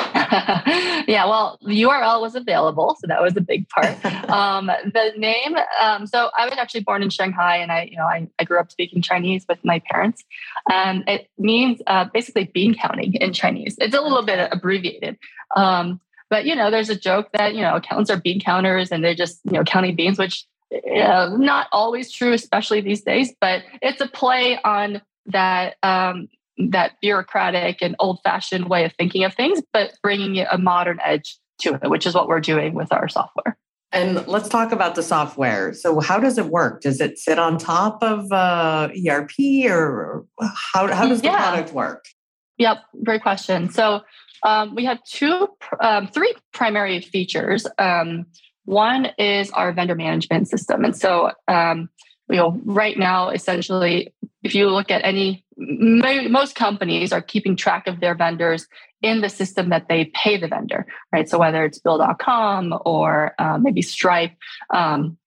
yeah, 1.07 1.25
well, 1.25 1.57
the 1.61 1.81
URL 1.83 2.21
was 2.21 2.35
available, 2.35 2.95
so 2.99 3.07
that 3.07 3.21
was 3.21 3.35
a 3.37 3.41
big 3.41 3.67
part. 3.69 3.97
Um, 4.31 4.67
the 4.67 5.11
name, 5.17 5.57
um, 5.81 6.07
so 6.07 6.29
I 6.37 6.47
was 6.47 6.57
actually 6.57 6.81
born 6.81 7.03
in 7.03 7.09
Shanghai, 7.09 7.57
and 7.57 7.69
I, 7.69 7.89
you 7.91 7.97
know, 7.97 8.05
I, 8.05 8.29
I 8.39 8.45
grew 8.45 8.59
up 8.59 8.71
speaking 8.71 9.01
Chinese 9.01 9.45
with 9.49 9.59
my 9.65 9.81
parents. 9.91 10.23
Um, 10.71 11.03
it 11.05 11.29
means 11.37 11.81
uh, 11.85 12.05
basically 12.13 12.45
bean 12.45 12.73
counting 12.73 13.15
in 13.15 13.33
Chinese. 13.33 13.75
It's 13.79 13.93
a 13.93 13.99
little 13.99 14.23
bit 14.23 14.47
abbreviated. 14.51 15.17
Um, 15.55 15.99
but 16.29 16.45
you 16.45 16.55
know, 16.55 16.71
there's 16.71 16.89
a 16.89 16.95
joke 16.95 17.29
that 17.33 17.55
you 17.55 17.61
know 17.61 17.75
accountants 17.75 18.09
are 18.09 18.17
bean 18.17 18.39
counters, 18.39 18.89
and 18.89 19.03
they're 19.03 19.13
just 19.13 19.41
you 19.43 19.51
know 19.51 19.63
counting 19.65 19.97
beans, 19.97 20.17
which 20.17 20.45
uh, 20.73 21.35
not 21.37 21.67
always 21.73 22.09
true, 22.09 22.31
especially 22.31 22.79
these 22.79 23.01
days. 23.01 23.33
But 23.41 23.63
it's 23.81 23.99
a 23.99 24.07
play 24.07 24.57
on 24.63 25.01
that 25.27 25.75
um, 25.83 26.29
that 26.57 26.93
bureaucratic 27.01 27.81
and 27.81 27.95
old 27.99 28.19
fashioned 28.23 28.69
way 28.69 28.85
of 28.85 28.93
thinking 28.93 29.23
of 29.23 29.33
things, 29.33 29.61
but 29.73 29.93
bringing 30.01 30.39
a 30.39 30.57
modern 30.57 30.99
edge 31.03 31.37
to 31.61 31.75
it, 31.75 31.89
which 31.89 32.05
is 32.05 32.13
what 32.13 32.27
we're 32.27 32.39
doing 32.39 32.73
with 32.73 32.91
our 32.91 33.07
software. 33.07 33.57
And 33.93 34.25
let's 34.27 34.47
talk 34.47 34.71
about 34.71 34.95
the 34.95 35.03
software. 35.03 35.73
So, 35.73 35.99
how 35.99 36.17
does 36.19 36.37
it 36.37 36.45
work? 36.45 36.81
Does 36.81 37.01
it 37.01 37.17
sit 37.17 37.37
on 37.37 37.57
top 37.57 38.01
of 38.01 38.31
uh, 38.31 38.89
ERP, 39.07 39.65
or 39.69 40.25
how 40.39 40.87
how 40.87 41.07
does 41.07 41.21
the 41.21 41.27
yeah. 41.27 41.37
product 41.37 41.73
work? 41.73 42.05
Yep, 42.57 42.77
great 43.03 43.21
question. 43.21 43.69
So, 43.69 44.01
um, 44.43 44.75
we 44.75 44.85
have 44.85 45.03
two, 45.03 45.49
um, 45.81 46.07
three 46.07 46.33
primary 46.53 47.01
features. 47.01 47.67
Um, 47.77 48.27
one 48.63 49.07
is 49.17 49.51
our 49.51 49.73
vendor 49.73 49.95
management 49.95 50.47
system, 50.47 50.85
and 50.85 50.95
so 50.95 51.31
um, 51.49 51.89
you 52.31 52.37
know, 52.37 52.59
right 52.63 52.97
now, 52.97 53.29
essentially, 53.29 54.13
if 54.41 54.55
you 54.55 54.69
look 54.69 54.89
at 54.89 55.03
any 55.03 55.43
most 55.61 56.55
companies 56.55 57.13
are 57.13 57.21
keeping 57.21 57.55
track 57.55 57.87
of 57.87 57.99
their 57.99 58.15
vendors 58.15 58.67
in 59.01 59.21
the 59.21 59.29
system 59.29 59.69
that 59.69 59.87
they 59.89 60.05
pay 60.05 60.37
the 60.37 60.47
vendor, 60.47 60.85
right? 61.11 61.27
So 61.27 61.39
whether 61.39 61.63
it's 61.65 61.79
Bill.com 61.79 62.77
or 62.85 63.33
uh, 63.39 63.57
maybe 63.57 63.81
Stripe, 63.81 64.33
um, 64.73 65.17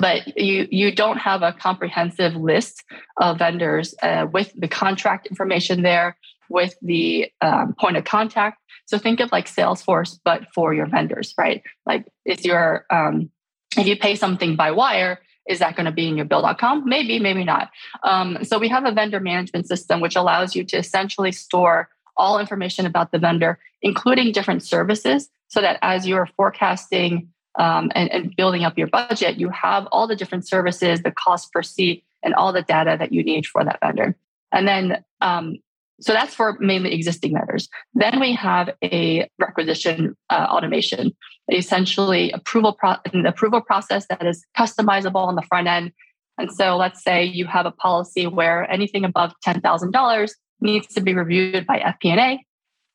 but 0.00 0.38
you 0.38 0.68
you 0.70 0.94
don't 0.94 1.18
have 1.18 1.42
a 1.42 1.52
comprehensive 1.52 2.34
list 2.36 2.84
of 3.20 3.38
vendors 3.38 3.94
uh, 4.02 4.26
with 4.32 4.52
the 4.56 4.68
contract 4.68 5.26
information 5.26 5.82
there, 5.82 6.16
with 6.48 6.74
the 6.82 7.30
um, 7.40 7.74
point 7.78 7.96
of 7.96 8.04
contact. 8.04 8.58
So 8.86 8.98
think 8.98 9.20
of 9.20 9.32
like 9.32 9.46
Salesforce, 9.46 10.18
but 10.24 10.46
for 10.54 10.72
your 10.72 10.86
vendors, 10.86 11.34
right? 11.36 11.62
Like 11.84 12.06
if 12.24 12.44
you're 12.44 12.86
um, 12.90 13.30
if 13.76 13.86
you 13.86 13.96
pay 13.96 14.14
something 14.14 14.56
by 14.56 14.70
wire, 14.70 15.18
is 15.48 15.58
that 15.58 15.76
going 15.76 15.86
to 15.86 15.92
be 15.92 16.08
in 16.08 16.16
your 16.16 16.26
bill.com? 16.26 16.88
Maybe, 16.88 17.18
maybe 17.18 17.44
not. 17.44 17.70
Um, 18.04 18.44
so 18.44 18.58
we 18.58 18.68
have 18.68 18.84
a 18.84 18.92
vendor 18.92 19.20
management 19.20 19.66
system 19.66 20.00
which 20.00 20.16
allows 20.16 20.54
you 20.54 20.64
to 20.64 20.76
essentially 20.76 21.32
store 21.32 21.88
all 22.16 22.38
information 22.38 22.86
about 22.86 23.10
the 23.12 23.18
vendor, 23.18 23.58
including 23.80 24.32
different 24.32 24.62
services, 24.62 25.28
so 25.48 25.60
that 25.60 25.78
as 25.82 26.06
you're 26.06 26.28
forecasting 26.36 27.28
um, 27.58 27.90
and, 27.94 28.10
and, 28.10 28.36
building 28.36 28.64
up 28.64 28.78
your 28.78 28.86
budget, 28.86 29.36
you 29.36 29.50
have 29.50 29.86
all 29.92 30.06
the 30.06 30.16
different 30.16 30.46
services, 30.46 31.02
the 31.02 31.10
cost 31.10 31.52
per 31.52 31.62
seat, 31.62 32.02
and 32.22 32.32
all 32.34 32.52
the 32.52 32.62
data 32.62 32.96
that 32.98 33.12
you 33.12 33.22
need 33.22 33.46
for 33.46 33.62
that 33.62 33.78
vendor. 33.80 34.16
And 34.52 34.66
then 34.66 35.04
um, 35.20 35.58
so 36.00 36.12
that's 36.12 36.34
for 36.34 36.56
mainly 36.60 36.92
existing 36.94 37.32
matters. 37.32 37.68
Then 37.94 38.18
we 38.20 38.34
have 38.34 38.70
a 38.82 39.28
requisition 39.38 40.16
uh, 40.30 40.46
automation, 40.50 41.12
essentially 41.50 42.32
approval 42.32 42.72
pro- 42.72 42.96
an 43.12 43.26
approval 43.26 43.60
process 43.60 44.06
that 44.08 44.26
is 44.26 44.44
customizable 44.58 45.26
on 45.26 45.34
the 45.34 45.42
front 45.42 45.68
end. 45.68 45.92
And 46.38 46.50
so 46.50 46.76
let's 46.76 47.02
say 47.02 47.24
you 47.24 47.46
have 47.46 47.66
a 47.66 47.70
policy 47.70 48.26
where 48.26 48.70
anything 48.70 49.04
above 49.04 49.32
$10,000 49.46 50.30
needs 50.60 50.86
to 50.88 51.00
be 51.00 51.14
reviewed 51.14 51.66
by 51.66 51.78
FP&A. 51.78 52.44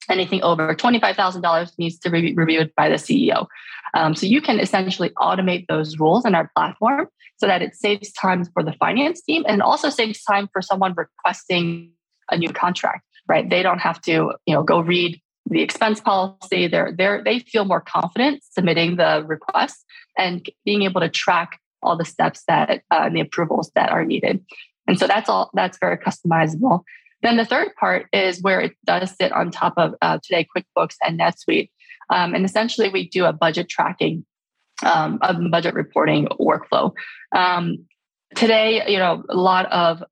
Anything 0.10 0.42
over 0.42 0.74
$25,000 0.74 1.72
needs 1.78 2.00
to 2.00 2.10
be 2.10 2.34
reviewed 2.34 2.72
by 2.76 2.90
the 2.90 2.96
CEO. 2.96 3.46
Um, 3.94 4.16
so 4.16 4.26
you 4.26 4.42
can 4.42 4.60
essentially 4.60 5.10
automate 5.18 5.66
those 5.68 6.00
rules 6.00 6.26
in 6.26 6.34
our 6.34 6.50
platform 6.56 7.08
so 7.38 7.46
that 7.46 7.62
it 7.62 7.76
saves 7.76 8.12
time 8.14 8.46
for 8.46 8.64
the 8.64 8.74
finance 8.74 9.22
team 9.22 9.44
and 9.48 9.62
also 9.62 9.90
saves 9.90 10.24
time 10.24 10.50
for 10.52 10.62
someone 10.62 10.94
requesting 10.96 11.92
a 12.32 12.38
new 12.38 12.52
contract, 12.52 13.04
right? 13.28 13.50
They 13.50 13.64
don't 13.64 13.80
have 13.80 14.02
to, 14.02 14.34
you 14.46 14.54
know, 14.54 14.64
go 14.64 14.80
read 14.80 15.22
the 15.50 15.62
expense 15.62 16.00
policy. 16.02 16.68
They're 16.68 16.94
they're 16.98 17.24
they 17.24 17.40
feel 17.40 17.66
more 17.66 17.82
confident 17.82 18.44
submitting 18.52 18.98
the 18.98 19.24
request 19.26 19.86
and 20.18 20.46
being 20.66 20.84
able 20.84 21.02
to 21.02 21.10
track 21.10 21.60
all 21.82 21.98
the 21.98 22.06
steps 22.06 22.44
that 22.48 22.82
uh, 22.92 23.04
and 23.04 23.16
the 23.16 23.22
approvals 23.22 23.72
that 23.76 23.90
are 23.90 24.04
needed. 24.06 24.44
And 24.88 24.98
so 24.98 25.08
that's 25.08 25.30
all 25.30 25.50
that's 25.54 25.78
very 25.80 25.98
customizable. 25.98 26.84
Then 27.24 27.38
the 27.38 27.46
third 27.46 27.70
part 27.80 28.08
is 28.14 28.42
where 28.42 28.62
it 28.62 28.74
does 28.86 29.16
sit 29.16 29.32
on 29.32 29.52
top 29.52 29.74
of 29.78 29.96
uh, 30.02 30.20
today 30.24 30.48
QuickBooks 30.56 30.96
and 31.06 31.20
NetSuite. 31.20 31.70
Um, 32.10 32.36
and 32.36 32.46
essentially, 32.46 32.90
we 32.90 33.10
do 33.10 33.26
a 33.26 33.34
budget 33.34 33.70
tracking, 33.70 34.26
um, 34.86 35.20
a 35.22 35.34
budget 35.34 35.74
reporting 35.74 36.28
workflow. 36.40 36.94
Um, 37.36 37.86
today 38.36 38.84
you 38.88 38.98
know 38.98 39.24
a 39.30 39.36
lot 39.36 39.66
of, 39.72 40.04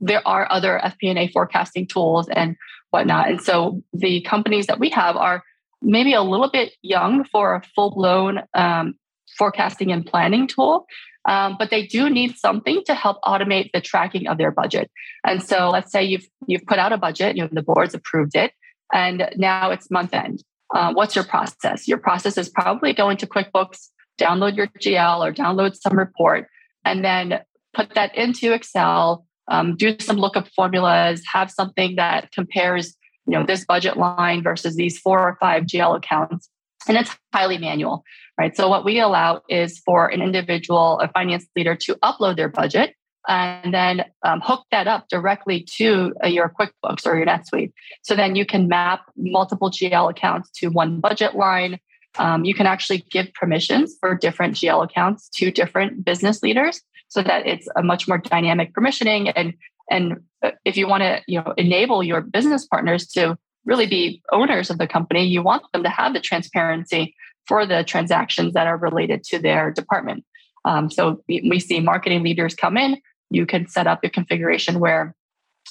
there 0.00 0.26
are 0.26 0.46
other 0.50 0.80
fp&a 0.84 1.28
forecasting 1.28 1.86
tools 1.86 2.28
and 2.28 2.56
whatnot. 2.90 3.28
And 3.28 3.40
so 3.40 3.82
the 3.92 4.22
companies 4.22 4.66
that 4.66 4.78
we 4.78 4.90
have 4.90 5.16
are 5.16 5.42
maybe 5.82 6.14
a 6.14 6.22
little 6.22 6.50
bit 6.50 6.72
young 6.82 7.24
for 7.24 7.54
a 7.56 7.62
full-blown 7.74 8.40
um, 8.54 8.94
forecasting 9.36 9.92
and 9.92 10.06
planning 10.06 10.46
tool 10.46 10.86
um, 11.26 11.56
but 11.58 11.70
they 11.70 11.86
do 11.86 12.08
need 12.08 12.38
something 12.38 12.82
to 12.86 12.94
help 12.94 13.20
automate 13.22 13.70
the 13.72 13.80
tracking 13.80 14.28
of 14.28 14.38
their 14.38 14.52
budget. 14.52 14.90
And 15.24 15.42
so 15.42 15.70
let's 15.70 15.90
say 15.90 16.04
you've 16.04 16.26
you've 16.46 16.64
put 16.66 16.78
out 16.78 16.92
a 16.92 16.98
budget 16.98 17.36
you 17.36 17.42
know 17.42 17.48
the 17.50 17.62
board's 17.62 17.94
approved 17.94 18.36
it 18.36 18.52
and 18.92 19.28
now 19.36 19.70
it's 19.70 19.90
month 19.90 20.14
end. 20.14 20.42
Uh, 20.74 20.92
what's 20.92 21.14
your 21.14 21.24
process? 21.24 21.86
Your 21.86 21.98
process 21.98 22.38
is 22.38 22.48
probably 22.48 22.92
going 22.92 23.16
to 23.18 23.26
quickbooks 23.26 23.88
download 24.18 24.56
your 24.56 24.66
gl 24.82 25.18
or 25.20 25.30
download 25.30 25.76
some 25.76 25.98
report 25.98 26.48
and 26.86 27.04
then 27.04 27.40
put 27.74 27.94
that 27.94 28.14
into 28.16 28.52
Excel, 28.52 29.26
um, 29.48 29.76
do 29.76 29.96
some 30.00 30.16
lookup 30.16 30.48
formulas, 30.54 31.22
have 31.30 31.50
something 31.50 31.96
that 31.96 32.32
compares, 32.32 32.96
you 33.26 33.32
know, 33.32 33.44
this 33.44 33.64
budget 33.64 33.96
line 33.96 34.42
versus 34.42 34.76
these 34.76 34.98
four 34.98 35.20
or 35.20 35.36
five 35.38 35.64
GL 35.64 35.96
accounts. 35.96 36.48
And 36.88 36.96
it's 36.96 37.14
highly 37.34 37.58
manual, 37.58 38.04
right? 38.38 38.56
So 38.56 38.68
what 38.68 38.84
we 38.84 39.00
allow 39.00 39.42
is 39.48 39.80
for 39.80 40.06
an 40.06 40.22
individual, 40.22 41.00
a 41.00 41.08
finance 41.08 41.44
leader 41.56 41.74
to 41.74 41.96
upload 41.96 42.36
their 42.36 42.48
budget 42.48 42.94
and 43.28 43.74
then 43.74 44.04
um, 44.24 44.40
hook 44.40 44.64
that 44.70 44.86
up 44.86 45.08
directly 45.08 45.66
to 45.78 46.14
uh, 46.22 46.28
your 46.28 46.52
QuickBooks 46.58 47.04
or 47.04 47.16
your 47.16 47.26
NetSuite. 47.26 47.72
So 48.02 48.14
then 48.14 48.36
you 48.36 48.46
can 48.46 48.68
map 48.68 49.02
multiple 49.16 49.70
GL 49.70 50.10
accounts 50.10 50.50
to 50.60 50.68
one 50.68 51.00
budget 51.00 51.34
line, 51.34 51.80
um, 52.18 52.44
you 52.44 52.54
can 52.54 52.66
actually 52.66 53.04
give 53.10 53.32
permissions 53.34 53.96
for 54.00 54.14
different 54.14 54.54
GL 54.54 54.84
accounts 54.84 55.28
to 55.30 55.50
different 55.50 56.04
business 56.04 56.42
leaders 56.42 56.80
so 57.08 57.22
that 57.22 57.46
it's 57.46 57.68
a 57.76 57.82
much 57.82 58.08
more 58.08 58.18
dynamic 58.18 58.74
permissioning. 58.74 59.32
And, 59.34 59.54
and 59.90 60.20
uh, 60.42 60.52
if 60.64 60.76
you 60.76 60.88
want 60.88 61.02
to 61.02 61.22
you 61.26 61.40
know, 61.40 61.54
enable 61.56 62.02
your 62.02 62.20
business 62.20 62.66
partners 62.66 63.06
to 63.08 63.36
really 63.64 63.86
be 63.86 64.22
owners 64.32 64.70
of 64.70 64.78
the 64.78 64.86
company, 64.86 65.24
you 65.26 65.42
want 65.42 65.62
them 65.72 65.82
to 65.82 65.88
have 65.88 66.12
the 66.14 66.20
transparency 66.20 67.14
for 67.46 67.66
the 67.66 67.84
transactions 67.84 68.54
that 68.54 68.66
are 68.66 68.76
related 68.76 69.22
to 69.24 69.38
their 69.38 69.70
department. 69.70 70.24
Um, 70.64 70.90
so 70.90 71.22
we 71.28 71.60
see 71.60 71.80
marketing 71.80 72.24
leaders 72.24 72.54
come 72.54 72.76
in. 72.76 73.00
You 73.30 73.46
can 73.46 73.68
set 73.68 73.86
up 73.86 74.00
a 74.02 74.10
configuration 74.10 74.80
where 74.80 75.14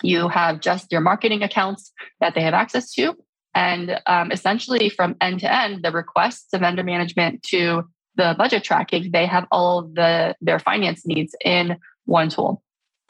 you 0.01 0.29
have 0.29 0.61
just 0.61 0.91
your 0.91 1.01
marketing 1.01 1.43
accounts 1.43 1.91
that 2.19 2.33
they 2.33 2.41
have 2.41 2.53
access 2.53 2.93
to 2.93 3.15
and 3.55 4.00
um, 4.05 4.31
essentially, 4.31 4.89
from 4.89 5.15
end 5.21 5.39
to 5.39 5.51
end, 5.51 5.83
the 5.83 5.91
requests 5.91 6.50
to 6.50 6.59
vendor 6.59 6.83
management 6.83 7.41
to 7.43 7.83
the 8.15 8.35
budget 8.38 8.63
tracking, 8.63 9.12
they 9.12 9.25
have 9.25 9.47
all 9.50 9.83
the 9.83 10.35
their 10.41 10.59
finance 10.59 11.05
needs 11.05 11.33
in 11.43 11.77
one 12.03 12.29
tool. 12.29 12.62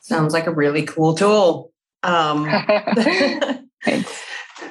Sounds 0.02 0.34
like 0.34 0.46
a 0.46 0.52
really 0.52 0.84
cool 0.84 1.16
tool. 1.16 1.72
Um, 2.04 2.48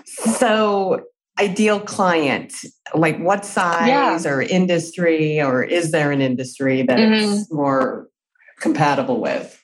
so, 0.04 1.00
ideal 1.40 1.80
client, 1.80 2.54
like 2.94 3.18
what 3.18 3.44
size 3.44 3.88
yeah. 3.88 4.30
or 4.30 4.40
industry, 4.40 5.40
or 5.40 5.64
is 5.64 5.90
there 5.90 6.12
an 6.12 6.22
industry 6.22 6.82
that 6.82 6.98
mm-hmm. 6.98 7.34
it's 7.34 7.52
more 7.52 8.08
compatible 8.60 9.20
with? 9.20 9.60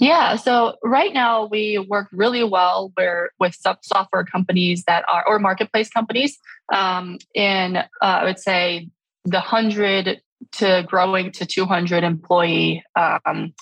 Yeah. 0.00 0.36
So 0.36 0.74
right 0.84 1.12
now 1.12 1.46
we 1.46 1.78
work 1.78 2.08
really 2.12 2.44
well 2.44 2.92
where 2.94 3.30
with 3.40 3.54
sub 3.54 3.78
software 3.82 4.24
companies 4.24 4.84
that 4.86 5.04
are 5.08 5.24
or 5.26 5.38
marketplace 5.38 5.88
companies 5.88 6.38
um, 6.72 7.18
in 7.34 7.76
uh, 7.76 7.84
I 8.02 8.24
would 8.24 8.38
say 8.38 8.90
the 9.24 9.40
hundred 9.40 10.20
to 10.52 10.84
growing 10.86 11.32
to 11.32 11.46
200 11.46 12.04
employee 12.04 12.84
um, 12.94 13.54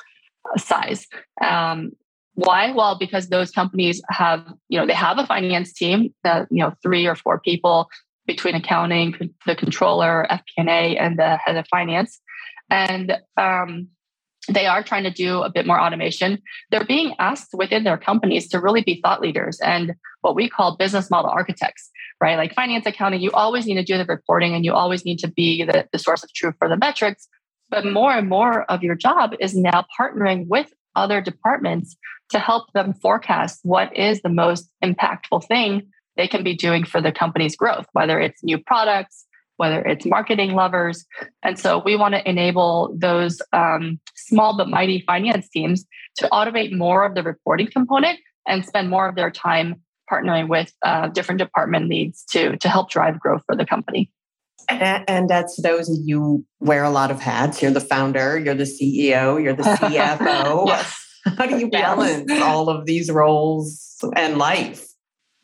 size. 0.56 1.06
Um, 1.44 1.92
why? 2.34 2.72
Well, 2.72 2.98
because 2.98 3.28
those 3.28 3.50
companies 3.50 4.02
have, 4.10 4.44
you 4.68 4.78
know, 4.78 4.86
they 4.86 4.92
have 4.92 5.18
a 5.18 5.26
finance 5.26 5.72
team 5.72 6.12
that, 6.24 6.48
you 6.50 6.58
know, 6.58 6.74
three 6.82 7.06
or 7.06 7.14
four 7.14 7.38
people 7.38 7.88
between 8.26 8.54
accounting, 8.54 9.14
the 9.46 9.54
controller, 9.54 10.26
FP&A, 10.30 10.96
and 10.96 11.18
the 11.18 11.36
head 11.44 11.56
of 11.56 11.66
finance. 11.68 12.20
And 12.70 13.16
um, 13.36 13.88
they 14.48 14.66
are 14.66 14.82
trying 14.82 15.04
to 15.04 15.10
do 15.10 15.42
a 15.42 15.50
bit 15.50 15.66
more 15.66 15.80
automation. 15.80 16.42
They're 16.70 16.84
being 16.84 17.14
asked 17.18 17.50
within 17.54 17.84
their 17.84 17.98
companies 17.98 18.48
to 18.48 18.60
really 18.60 18.82
be 18.82 19.00
thought 19.00 19.20
leaders 19.20 19.58
and 19.60 19.94
what 20.20 20.34
we 20.34 20.48
call 20.48 20.76
business 20.76 21.10
model 21.10 21.30
architects, 21.30 21.90
right? 22.20 22.36
Like 22.36 22.54
finance 22.54 22.86
accounting, 22.86 23.20
you 23.20 23.30
always 23.32 23.66
need 23.66 23.74
to 23.74 23.84
do 23.84 23.98
the 23.98 24.04
reporting 24.04 24.54
and 24.54 24.64
you 24.64 24.72
always 24.72 25.04
need 25.04 25.18
to 25.20 25.28
be 25.28 25.64
the, 25.64 25.88
the 25.92 25.98
source 25.98 26.22
of 26.22 26.32
truth 26.32 26.54
for 26.58 26.68
the 26.68 26.76
metrics. 26.76 27.28
But 27.70 27.86
more 27.86 28.12
and 28.12 28.28
more 28.28 28.64
of 28.70 28.82
your 28.82 28.94
job 28.94 29.34
is 29.40 29.56
now 29.56 29.86
partnering 29.98 30.46
with 30.48 30.72
other 30.94 31.20
departments 31.20 31.96
to 32.30 32.38
help 32.38 32.72
them 32.72 32.94
forecast 32.94 33.60
what 33.62 33.94
is 33.96 34.22
the 34.22 34.28
most 34.28 34.70
impactful 34.82 35.46
thing 35.46 35.88
they 36.16 36.28
can 36.28 36.44
be 36.44 36.54
doing 36.54 36.84
for 36.84 37.00
the 37.00 37.12
company's 37.12 37.56
growth, 37.56 37.86
whether 37.92 38.20
it's 38.20 38.42
new 38.42 38.58
products, 38.58 39.26
whether 39.56 39.80
it's 39.80 40.04
marketing 40.04 40.54
levers. 40.54 41.04
And 41.42 41.58
so 41.58 41.82
we 41.84 41.96
want 41.96 42.14
to 42.14 42.28
enable 42.28 42.94
those 42.98 43.40
um, 43.52 44.00
small 44.16 44.56
but 44.56 44.68
mighty 44.68 45.02
finance 45.06 45.48
teams 45.48 45.84
to 46.18 46.28
automate 46.30 46.76
more 46.76 47.04
of 47.04 47.14
the 47.14 47.22
reporting 47.22 47.68
component 47.70 48.18
and 48.46 48.64
spend 48.64 48.90
more 48.90 49.08
of 49.08 49.14
their 49.14 49.30
time 49.30 49.80
partnering 50.10 50.48
with 50.48 50.72
uh, 50.84 51.08
different 51.08 51.38
department 51.38 51.88
leads 51.88 52.24
to, 52.26 52.56
to 52.58 52.68
help 52.68 52.90
drive 52.90 53.18
growth 53.18 53.42
for 53.46 53.56
the 53.56 53.64
company. 53.64 54.10
And, 54.68 55.04
and 55.08 55.46
those 55.62 56.00
you 56.04 56.44
wear 56.60 56.84
a 56.84 56.90
lot 56.90 57.10
of 57.10 57.20
hats. 57.20 57.60
You're 57.60 57.70
the 57.70 57.80
founder, 57.80 58.38
you're 58.38 58.54
the 58.54 58.64
CEO, 58.64 59.42
you're 59.42 59.54
the 59.54 59.62
CFO. 59.62 60.66
yes. 60.66 61.00
How 61.38 61.46
do 61.46 61.58
you 61.58 61.70
balance 61.70 62.26
yes. 62.28 62.42
all 62.42 62.68
of 62.68 62.86
these 62.86 63.10
roles 63.10 64.02
and 64.14 64.38
life? 64.38 64.86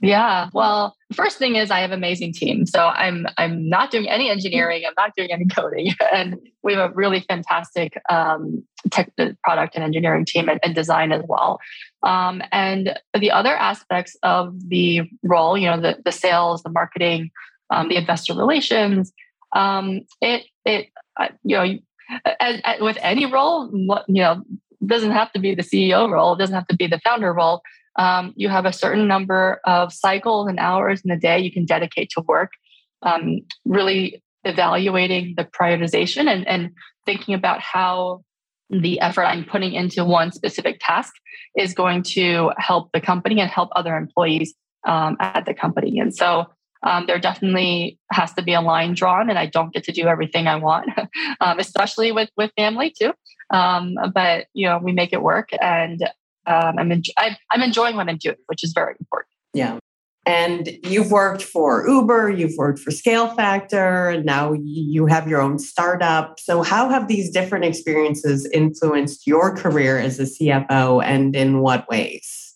Yeah. 0.00 0.48
Well, 0.54 0.96
first 1.12 1.36
thing 1.36 1.56
is 1.56 1.70
I 1.70 1.80
have 1.80 1.92
amazing 1.92 2.32
team. 2.32 2.64
So 2.64 2.86
I'm 2.86 3.26
I'm 3.36 3.68
not 3.68 3.90
doing 3.90 4.08
any 4.08 4.30
engineering. 4.30 4.84
I'm 4.86 4.94
not 4.96 5.14
doing 5.14 5.30
any 5.30 5.44
coding, 5.46 5.92
and 6.12 6.36
we 6.62 6.74
have 6.74 6.90
a 6.90 6.94
really 6.94 7.20
fantastic 7.20 8.00
um, 8.08 8.64
tech 8.90 9.12
uh, 9.18 9.32
product 9.44 9.74
and 9.74 9.84
engineering 9.84 10.24
team 10.24 10.48
and, 10.48 10.58
and 10.62 10.74
design 10.74 11.12
as 11.12 11.22
well. 11.28 11.60
Um, 12.02 12.42
and 12.50 12.98
the 13.18 13.30
other 13.30 13.54
aspects 13.54 14.16
of 14.22 14.54
the 14.68 15.02
role, 15.22 15.58
you 15.58 15.66
know, 15.66 15.80
the 15.80 15.98
the 16.02 16.12
sales, 16.12 16.62
the 16.62 16.70
marketing, 16.70 17.30
um, 17.68 17.88
the 17.88 17.96
investor 17.96 18.34
relations, 18.34 19.12
um, 19.54 20.00
it 20.22 20.44
it 20.64 20.88
uh, 21.18 21.28
you 21.44 21.56
know. 21.56 21.78
As, 22.40 22.60
as 22.64 22.80
with 22.80 22.98
any 23.02 23.24
role, 23.24 23.70
you 24.08 24.20
know, 24.20 24.42
doesn't 24.84 25.12
have 25.12 25.32
to 25.32 25.38
be 25.38 25.54
the 25.54 25.62
CEO 25.62 26.10
role, 26.10 26.34
doesn't 26.34 26.56
have 26.56 26.66
to 26.66 26.74
be 26.74 26.88
the 26.88 26.98
founder 27.04 27.32
role 27.32 27.62
um, 28.00 28.32
you 28.34 28.48
have 28.48 28.64
a 28.64 28.72
certain 28.72 29.06
number 29.06 29.60
of 29.66 29.92
cycles 29.92 30.48
and 30.48 30.58
hours 30.58 31.02
in 31.04 31.10
a 31.10 31.18
day 31.18 31.38
you 31.38 31.52
can 31.52 31.66
dedicate 31.66 32.08
to 32.10 32.22
work, 32.22 32.52
um, 33.02 33.40
really 33.66 34.22
evaluating 34.44 35.34
the 35.36 35.44
prioritization 35.44 36.26
and, 36.26 36.48
and 36.48 36.70
thinking 37.04 37.34
about 37.34 37.60
how 37.60 38.22
the 38.70 38.98
effort 39.00 39.24
I'm 39.24 39.44
putting 39.44 39.74
into 39.74 40.02
one 40.02 40.32
specific 40.32 40.78
task 40.80 41.12
is 41.58 41.74
going 41.74 42.02
to 42.14 42.52
help 42.56 42.90
the 42.94 43.02
company 43.02 43.38
and 43.38 43.50
help 43.50 43.68
other 43.76 43.94
employees 43.94 44.54
um, 44.86 45.18
at 45.20 45.44
the 45.44 45.52
company. 45.52 45.98
And 45.98 46.16
so 46.16 46.46
um, 46.82 47.04
there 47.06 47.18
definitely 47.18 47.98
has 48.10 48.32
to 48.32 48.42
be 48.42 48.54
a 48.54 48.62
line 48.62 48.94
drawn, 48.94 49.28
and 49.28 49.38
I 49.38 49.44
don't 49.44 49.74
get 49.74 49.84
to 49.84 49.92
do 49.92 50.06
everything 50.06 50.46
I 50.46 50.56
want, 50.56 50.88
um, 51.42 51.58
especially 51.58 52.12
with 52.12 52.30
with 52.38 52.50
family 52.56 52.94
too. 52.98 53.12
Um, 53.50 53.96
but 54.14 54.46
you 54.54 54.66
know, 54.66 54.78
we 54.78 54.92
make 54.92 55.12
it 55.12 55.20
work, 55.20 55.50
and 55.60 56.08
um, 56.46 56.78
I'm, 56.78 56.92
en- 56.92 57.02
I'm 57.50 57.62
enjoying 57.62 57.96
what 57.96 58.08
I'm 58.08 58.18
doing, 58.18 58.36
which 58.46 58.64
is 58.64 58.72
very 58.72 58.94
important. 58.98 59.28
Yeah. 59.54 59.78
And 60.26 60.68
you've 60.84 61.10
worked 61.10 61.42
for 61.42 61.88
Uber, 61.88 62.30
you've 62.30 62.56
worked 62.56 62.78
for 62.78 62.90
Scale 62.90 63.28
Factor, 63.28 64.10
and 64.10 64.24
now 64.26 64.52
you 64.52 65.06
have 65.06 65.26
your 65.26 65.40
own 65.40 65.58
startup. 65.58 66.38
So, 66.38 66.62
how 66.62 66.90
have 66.90 67.08
these 67.08 67.30
different 67.30 67.64
experiences 67.64 68.48
influenced 68.52 69.26
your 69.26 69.56
career 69.56 69.98
as 69.98 70.20
a 70.20 70.24
CFO 70.24 71.02
and 71.02 71.34
in 71.34 71.60
what 71.60 71.88
ways? 71.88 72.54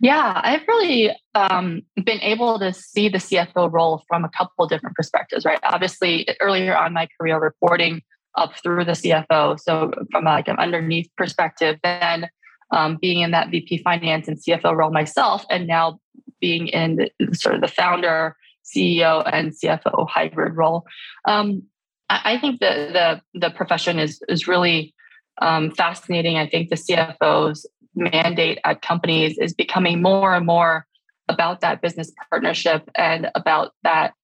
Yeah, 0.00 0.40
I've 0.44 0.62
really 0.68 1.10
um, 1.34 1.82
been 1.96 2.20
able 2.20 2.58
to 2.58 2.72
see 2.72 3.08
the 3.08 3.18
CFO 3.18 3.72
role 3.72 4.04
from 4.06 4.24
a 4.24 4.28
couple 4.28 4.66
different 4.68 4.94
perspectives, 4.94 5.44
right? 5.44 5.58
Obviously, 5.64 6.28
earlier 6.40 6.76
on 6.76 6.92
my 6.92 7.08
career, 7.18 7.40
reporting 7.40 8.02
up 8.36 8.52
through 8.62 8.84
the 8.84 8.92
CFO. 8.92 9.58
So, 9.58 9.92
from 10.12 10.24
like 10.24 10.46
an 10.46 10.58
underneath 10.58 11.08
perspective, 11.16 11.78
then 11.82 12.28
um, 12.70 12.98
being 13.00 13.20
in 13.20 13.30
that 13.32 13.50
VP 13.50 13.78
finance 13.78 14.28
and 14.28 14.38
CFO 14.38 14.76
role 14.76 14.90
myself, 14.90 15.44
and 15.50 15.66
now 15.66 16.00
being 16.40 16.68
in 16.68 16.96
the, 16.96 17.34
sort 17.34 17.54
of 17.54 17.60
the 17.60 17.68
founder, 17.68 18.36
CEO, 18.64 19.28
and 19.30 19.52
CFO 19.52 20.08
hybrid 20.08 20.56
role. 20.56 20.84
Um, 21.26 21.64
I, 22.08 22.34
I, 22.34 22.38
think 22.38 22.60
the, 22.60 23.20
the 23.34 23.38
the 23.38 23.50
profession 23.50 23.98
is 23.98 24.20
is 24.28 24.46
really 24.46 24.94
um, 25.40 25.70
fascinating. 25.70 26.36
I 26.36 26.48
think 26.48 26.68
the 26.68 26.76
CFO's 26.76 27.66
mandate 27.94 28.58
at 28.64 28.82
companies 28.82 29.38
is 29.38 29.54
becoming 29.54 30.02
more 30.02 30.34
and 30.34 30.46
more 30.46 30.86
about 31.28 31.60
that 31.60 31.82
business 31.82 32.12
partnership 32.30 32.88
and 32.94 33.30
about 33.34 33.72
that 33.82 34.14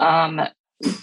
um, 0.00 0.40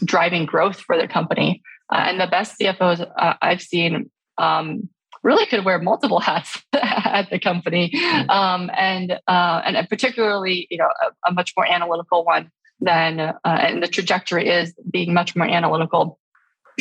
driving 0.04 0.46
growth 0.46 0.80
for 0.80 1.00
the 1.00 1.08
company. 1.08 1.62
Uh, 1.92 2.06
and 2.08 2.20
the 2.20 2.28
best 2.28 2.60
CFOs 2.60 3.08
uh, 3.18 3.34
I've 3.42 3.62
seen 3.62 4.10
um, 4.38 4.90
really 5.26 5.46
could 5.48 5.66
wear 5.66 5.80
multiple 5.80 6.20
hats 6.20 6.62
at 6.74 7.30
the 7.30 7.40
company, 7.40 7.92
mm-hmm. 7.94 8.30
um, 8.30 8.70
and 8.78 9.20
uh, 9.28 9.62
and 9.66 9.90
particularly 9.90 10.68
you 10.70 10.78
know 10.78 10.88
a, 11.02 11.30
a, 11.30 11.34
much 11.34 11.54
more 11.58 11.66
analytical 11.68 12.24
one 12.24 12.52
than 12.80 13.20
uh, 13.20 13.34
and 13.44 13.84
the 13.84 13.88
trajectory 13.88 14.48
is 14.48 14.74
being 14.90 15.14
much 15.14 15.36
more 15.36 15.48
analytical 15.48 16.20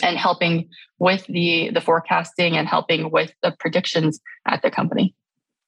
and 0.02 0.18
helping 0.18 0.68
with 0.98 1.26
the 1.26 1.70
the 1.72 1.80
forecasting 1.80 2.56
and 2.56 2.68
helping 2.68 3.10
with 3.10 3.32
the 3.42 3.56
predictions 3.58 4.20
at 4.46 4.62
the 4.62 4.70
company. 4.70 5.14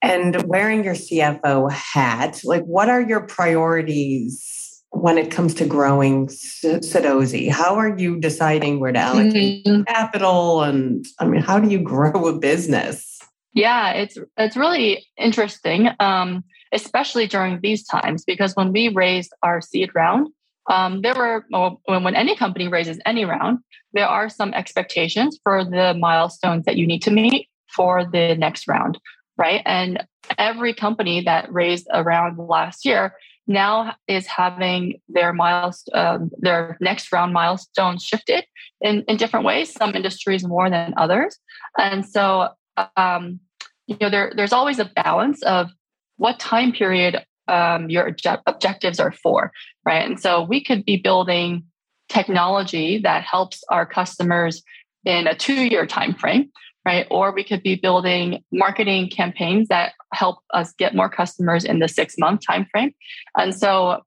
And 0.03 0.43
wearing 0.47 0.85
your 0.85 0.95
CFO 0.95 1.73
hat, 1.73 2.43
like 2.45 2.63
what 2.65 2.91
are 2.91 3.01
your 3.01 3.27
priorities 3.27 4.66
when 5.01 5.19
it 5.19 5.31
comes 5.31 5.55
to 5.55 5.67
growing 5.67 6.27
Sudozi? 6.29 7.51
How 7.51 7.77
are 7.77 7.97
you 7.99 8.19
deciding 8.19 8.81
where 8.81 8.93
to 8.93 8.99
allocate 8.99 9.65
mm-hmm. 9.65 9.83
capital? 9.83 10.63
And 10.63 11.07
I 11.19 11.27
mean, 11.27 11.43
how 11.43 11.59
do 11.59 11.69
you 11.69 11.79
grow 11.79 12.27
a 12.27 12.39
business? 12.39 13.19
Yeah, 13.53 13.93
it's 13.93 14.19
it's 14.37 14.57
really 14.57 15.07
interesting, 15.17 15.89
um, 16.01 16.45
especially 16.73 17.27
during 17.27 17.61
these 17.63 17.85
times, 17.85 18.25
because 18.25 18.55
when 18.55 18.73
we 18.73 18.89
raised 18.89 19.33
our 19.43 19.61
seed 19.63 19.91
round, 19.95 20.29
um, 20.69 21.01
there 21.01 21.15
were 21.15 21.47
well, 21.51 21.81
when 21.87 22.15
any 22.15 22.37
company 22.37 22.69
raises 22.69 22.99
any 23.07 23.25
round, 23.25 23.61
there 23.93 24.09
are 24.09 24.29
some 24.29 24.53
expectations 24.53 25.41
for 25.43 25.65
the 25.65 25.95
milestones 25.95 26.65
that 26.67 26.77
you 26.77 26.87
need 26.87 27.03
to 27.03 27.11
meet 27.11 27.49
for 27.75 28.05
the 28.05 28.35
next 28.35 28.69
round, 28.69 28.99
right? 29.39 29.63
And 29.65 30.05
every 30.37 30.75
company 30.75 31.23
that 31.23 31.53
raised 31.53 31.87
a 31.91 32.03
round 32.03 32.39
last 32.39 32.85
year 32.85 33.15
now 33.47 33.95
is 34.09 34.27
having 34.27 35.01
their 35.09 35.33
milestone, 35.33 35.95
uh, 35.95 36.19
their 36.39 36.77
next 36.81 37.13
round 37.13 37.33
milestones 37.33 38.03
shifted 38.03 38.45
in, 38.81 39.05
in 39.09 39.17
different 39.17 39.47
ways. 39.47 39.73
Some 39.73 39.95
industries 39.95 40.47
more 40.47 40.69
than 40.71 40.95
others, 40.97 41.39
and 41.79 42.05
so 42.05 42.49
um, 42.97 43.41
you 43.87 43.97
know 44.01 44.11
there, 44.11 44.33
there's 44.35 44.53
always 44.53 44.79
a 44.79 44.85
balance 44.85 45.43
of 45.43 45.71
what 46.17 46.39
time 46.39 46.73
period 46.73 47.25
um, 47.49 47.89
your 47.89 48.11
obje- 48.11 48.43
objectives 48.47 48.99
are 48.99 49.13
for, 49.13 49.53
right? 49.85 50.05
And 50.05 50.19
so 50.19 50.43
we 50.43 50.63
could 50.63 50.85
be 50.85 50.97
building 50.97 51.65
technology 52.09 52.99
that 53.03 53.23
helps 53.23 53.63
our 53.69 53.87
customers 53.87 54.63
in 55.05 55.27
a 55.27 55.37
two-year 55.37 55.87
time 55.87 56.15
frame 56.15 56.51
right? 56.87 57.07
Or 57.11 57.33
we 57.33 57.43
could 57.43 57.65
be 57.65 57.75
building 57.75 58.45
marketing 58.53 59.11
campaigns 59.11 59.67
that 59.69 59.93
help 60.15 60.39
us 60.55 60.73
get 60.79 60.95
more 60.95 61.09
customers 61.09 61.65
in 61.65 61.81
the 61.81 61.89
six 61.89 62.15
month 62.17 62.43
time 62.47 62.67
frame. 62.71 62.95
And 63.37 63.53
so 63.55 64.03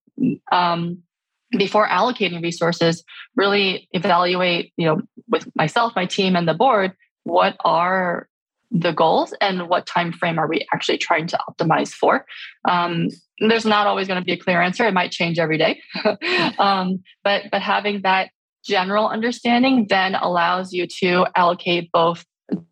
um, 0.51 1.03
before 1.51 1.87
allocating 1.87 2.41
resources, 2.41 3.03
really 3.35 3.89
evaluate, 3.91 4.71
you 4.77 4.85
know, 4.87 5.01
with 5.27 5.47
myself, 5.55 5.93
my 5.95 6.05
team, 6.05 6.37
and 6.37 6.47
the 6.47 6.53
board, 6.53 6.93
what 7.25 7.57
are 7.65 8.29
the 8.71 8.93
goals 8.93 9.33
and 9.41 9.67
what 9.67 9.85
time 9.85 10.13
frame 10.13 10.37
are 10.39 10.47
we 10.47 10.65
actually 10.73 10.97
trying 10.97 11.25
to 11.27 11.39
optimize 11.49 11.89
for 11.89 12.25
um, 12.67 13.07
there's 13.39 13.65
not 13.65 13.87
always 13.87 14.07
going 14.07 14.19
to 14.19 14.25
be 14.25 14.33
a 14.33 14.37
clear 14.37 14.61
answer 14.61 14.85
it 14.85 14.93
might 14.93 15.09
change 15.09 15.39
every 15.39 15.57
day 15.57 15.81
um, 16.59 17.01
but 17.23 17.45
but 17.51 17.63
having 17.63 18.03
that 18.03 18.29
general 18.63 19.07
understanding 19.07 19.87
then 19.89 20.13
allows 20.13 20.71
you 20.71 20.85
to 20.85 21.25
allocate 21.35 21.89
both 21.91 22.23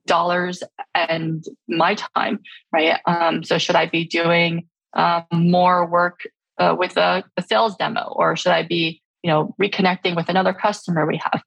dollars 0.06 0.64
and 0.96 1.44
my 1.68 1.96
time, 1.96 2.40
right? 2.72 3.00
Um, 3.06 3.44
so 3.44 3.58
should 3.58 3.76
I 3.76 3.86
be 3.86 4.06
doing 4.06 4.68
um, 4.94 5.26
more 5.32 5.86
work 5.86 6.22
uh, 6.58 6.76
with 6.78 6.98
a, 6.98 7.24
a, 7.38 7.42
sales 7.44 7.76
demo, 7.76 8.14
or 8.16 8.36
should 8.36 8.52
I 8.52 8.64
be, 8.64 9.02
you 9.22 9.30
know, 9.30 9.56
reconnecting 9.62 10.16
with 10.16 10.30
another 10.30 10.54
customer 10.54 11.06
we 11.06 11.22
have? 11.24 11.44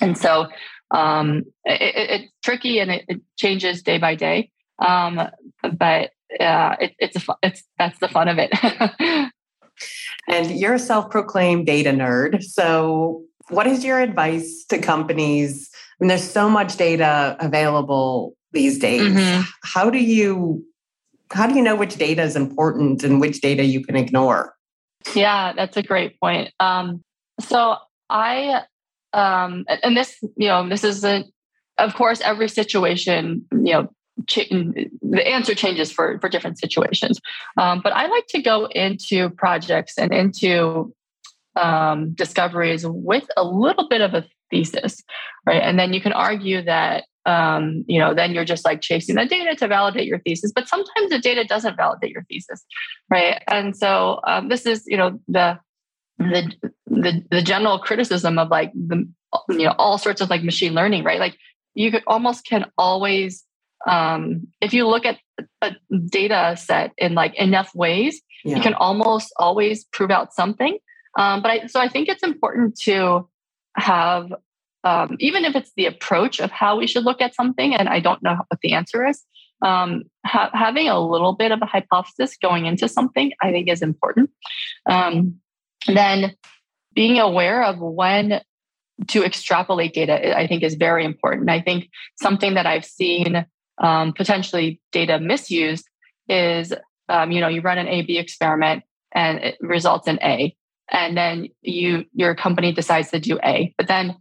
And 0.00 0.18
so 0.18 0.48
um, 0.90 1.44
it, 1.64 2.10
it's 2.10 2.32
tricky 2.42 2.80
and 2.80 2.90
it, 2.90 3.04
it, 3.08 3.20
changes 3.36 3.82
day 3.82 3.98
by 3.98 4.14
day, 4.14 4.50
um, 4.78 5.20
but 5.62 6.10
uh, 6.40 6.76
it, 6.80 6.94
it's 6.98 7.16
a, 7.16 7.36
it's 7.42 7.62
that's 7.78 7.98
the 8.00 8.08
fun 8.08 8.28
of 8.28 8.38
it. 8.38 8.50
and 10.28 10.50
you're 10.50 10.74
a 10.74 10.78
self-proclaimed 10.78 11.66
data 11.66 11.90
nerd, 11.90 12.42
so 12.42 13.22
what 13.48 13.66
is 13.66 13.84
your 13.84 14.00
advice 14.00 14.64
to 14.68 14.78
companies 14.78 15.70
mean, 16.02 16.08
there's 16.08 16.28
so 16.28 16.48
much 16.48 16.76
data 16.76 17.36
available 17.38 18.34
these 18.52 18.78
days. 18.78 19.02
Mm-hmm. 19.02 19.42
How 19.62 19.88
do 19.88 19.98
you 19.98 20.64
how 21.30 21.46
do 21.46 21.54
you 21.54 21.62
know 21.62 21.76
which 21.76 21.96
data 21.96 22.22
is 22.22 22.36
important 22.36 23.02
and 23.04 23.20
which 23.20 23.40
data 23.40 23.64
you 23.64 23.82
can 23.82 23.96
ignore? 23.96 24.54
Yeah, 25.14 25.52
that's 25.54 25.76
a 25.76 25.82
great 25.82 26.20
point. 26.20 26.52
Um, 26.60 27.02
so 27.40 27.76
I, 28.10 28.62
um, 29.12 29.64
and 29.82 29.96
this, 29.96 30.18
you 30.36 30.48
know, 30.48 30.68
this 30.68 30.84
is 30.84 31.04
a, 31.04 31.24
of 31.78 31.94
course, 31.94 32.20
every 32.20 32.48
situation, 32.48 33.46
you 33.50 33.72
know, 33.72 33.88
ch- 34.26 34.50
the 34.50 35.26
answer 35.26 35.54
changes 35.54 35.90
for 35.90 36.18
for 36.20 36.28
different 36.28 36.58
situations. 36.58 37.18
Um, 37.56 37.80
but 37.82 37.92
I 37.92 38.06
like 38.08 38.26
to 38.28 38.42
go 38.42 38.66
into 38.66 39.30
projects 39.30 39.94
and 39.98 40.12
into 40.12 40.92
um, 41.56 42.12
discoveries 42.12 42.84
with 42.86 43.26
a 43.36 43.44
little 43.44 43.88
bit 43.88 44.00
of 44.00 44.14
a 44.14 44.24
thesis, 44.52 45.02
right? 45.46 45.62
And 45.62 45.78
then 45.78 45.92
you 45.92 46.00
can 46.00 46.12
argue 46.12 46.62
that 46.62 47.04
um, 47.24 47.84
you 47.86 47.98
know, 47.98 48.14
then 48.14 48.32
you're 48.32 48.44
just 48.44 48.64
like 48.64 48.80
chasing 48.80 49.14
the 49.14 49.26
data 49.26 49.54
to 49.56 49.68
validate 49.68 50.06
your 50.06 50.18
thesis. 50.20 50.52
But 50.52 50.68
sometimes 50.68 51.10
the 51.10 51.18
data 51.18 51.44
doesn't 51.44 51.76
validate 51.76 52.10
your 52.10 52.24
thesis, 52.24 52.64
right? 53.10 53.42
And 53.46 53.76
so 53.76 54.20
um, 54.26 54.48
this 54.48 54.66
is, 54.66 54.84
you 54.86 54.96
know, 54.96 55.20
the 55.28 55.58
the 56.18 56.52
the 56.86 57.24
the 57.30 57.42
general 57.42 57.78
criticism 57.78 58.38
of 58.38 58.48
like 58.48 58.72
the 58.74 59.08
you 59.50 59.66
know 59.66 59.74
all 59.78 59.98
sorts 59.98 60.20
of 60.20 60.30
like 60.30 60.42
machine 60.42 60.74
learning, 60.74 61.04
right? 61.04 61.20
Like 61.20 61.36
you 61.74 61.90
could 61.90 62.02
almost 62.06 62.44
can 62.44 62.66
always 62.76 63.44
um, 63.86 64.48
if 64.60 64.72
you 64.72 64.86
look 64.86 65.04
at 65.04 65.18
a 65.60 65.72
data 66.08 66.56
set 66.56 66.92
in 66.98 67.14
like 67.14 67.34
enough 67.34 67.74
ways, 67.74 68.20
yeah. 68.44 68.56
you 68.56 68.62
can 68.62 68.74
almost 68.74 69.32
always 69.36 69.84
prove 69.84 70.10
out 70.10 70.32
something. 70.32 70.78
Um, 71.18 71.42
but 71.42 71.50
I, 71.50 71.66
so 71.66 71.80
I 71.80 71.88
think 71.88 72.08
it's 72.08 72.22
important 72.22 72.78
to 72.82 73.28
have 73.76 74.32
um, 74.84 75.16
even 75.20 75.44
if 75.44 75.54
it's 75.54 75.72
the 75.76 75.86
approach 75.86 76.40
of 76.40 76.50
how 76.50 76.78
we 76.78 76.86
should 76.86 77.04
look 77.04 77.20
at 77.20 77.34
something, 77.34 77.74
and 77.74 77.88
I 77.88 78.00
don't 78.00 78.22
know 78.22 78.34
what 78.48 78.60
the 78.62 78.72
answer 78.72 79.06
is, 79.06 79.22
um, 79.64 80.04
ha- 80.26 80.50
having 80.52 80.88
a 80.88 81.00
little 81.00 81.34
bit 81.34 81.52
of 81.52 81.62
a 81.62 81.66
hypothesis 81.66 82.36
going 82.40 82.66
into 82.66 82.88
something, 82.88 83.32
I 83.40 83.52
think 83.52 83.68
is 83.68 83.82
important. 83.82 84.30
Um, 84.90 85.36
then 85.86 86.34
being 86.94 87.18
aware 87.18 87.62
of 87.62 87.78
when 87.78 88.40
to 89.08 89.24
extrapolate 89.24 89.94
data, 89.94 90.36
I 90.36 90.46
think 90.46 90.62
is 90.62 90.74
very 90.74 91.04
important. 91.04 91.48
I 91.48 91.60
think 91.60 91.88
something 92.20 92.54
that 92.54 92.66
I've 92.66 92.84
seen 92.84 93.46
um, 93.78 94.12
potentially 94.12 94.80
data 94.90 95.18
misused 95.18 95.88
is, 96.28 96.72
um, 97.08 97.30
you 97.30 97.40
know, 97.40 97.48
you 97.48 97.60
run 97.60 97.78
an 97.78 97.88
A/B 97.88 98.18
experiment 98.18 98.84
and 99.12 99.38
it 99.38 99.58
results 99.60 100.08
in 100.08 100.18
A, 100.22 100.56
and 100.90 101.16
then 101.16 101.48
you 101.62 102.04
your 102.12 102.34
company 102.34 102.72
decides 102.72 103.10
to 103.10 103.20
do 103.20 103.38
A, 103.44 103.74
but 103.78 103.88
then 103.88 104.16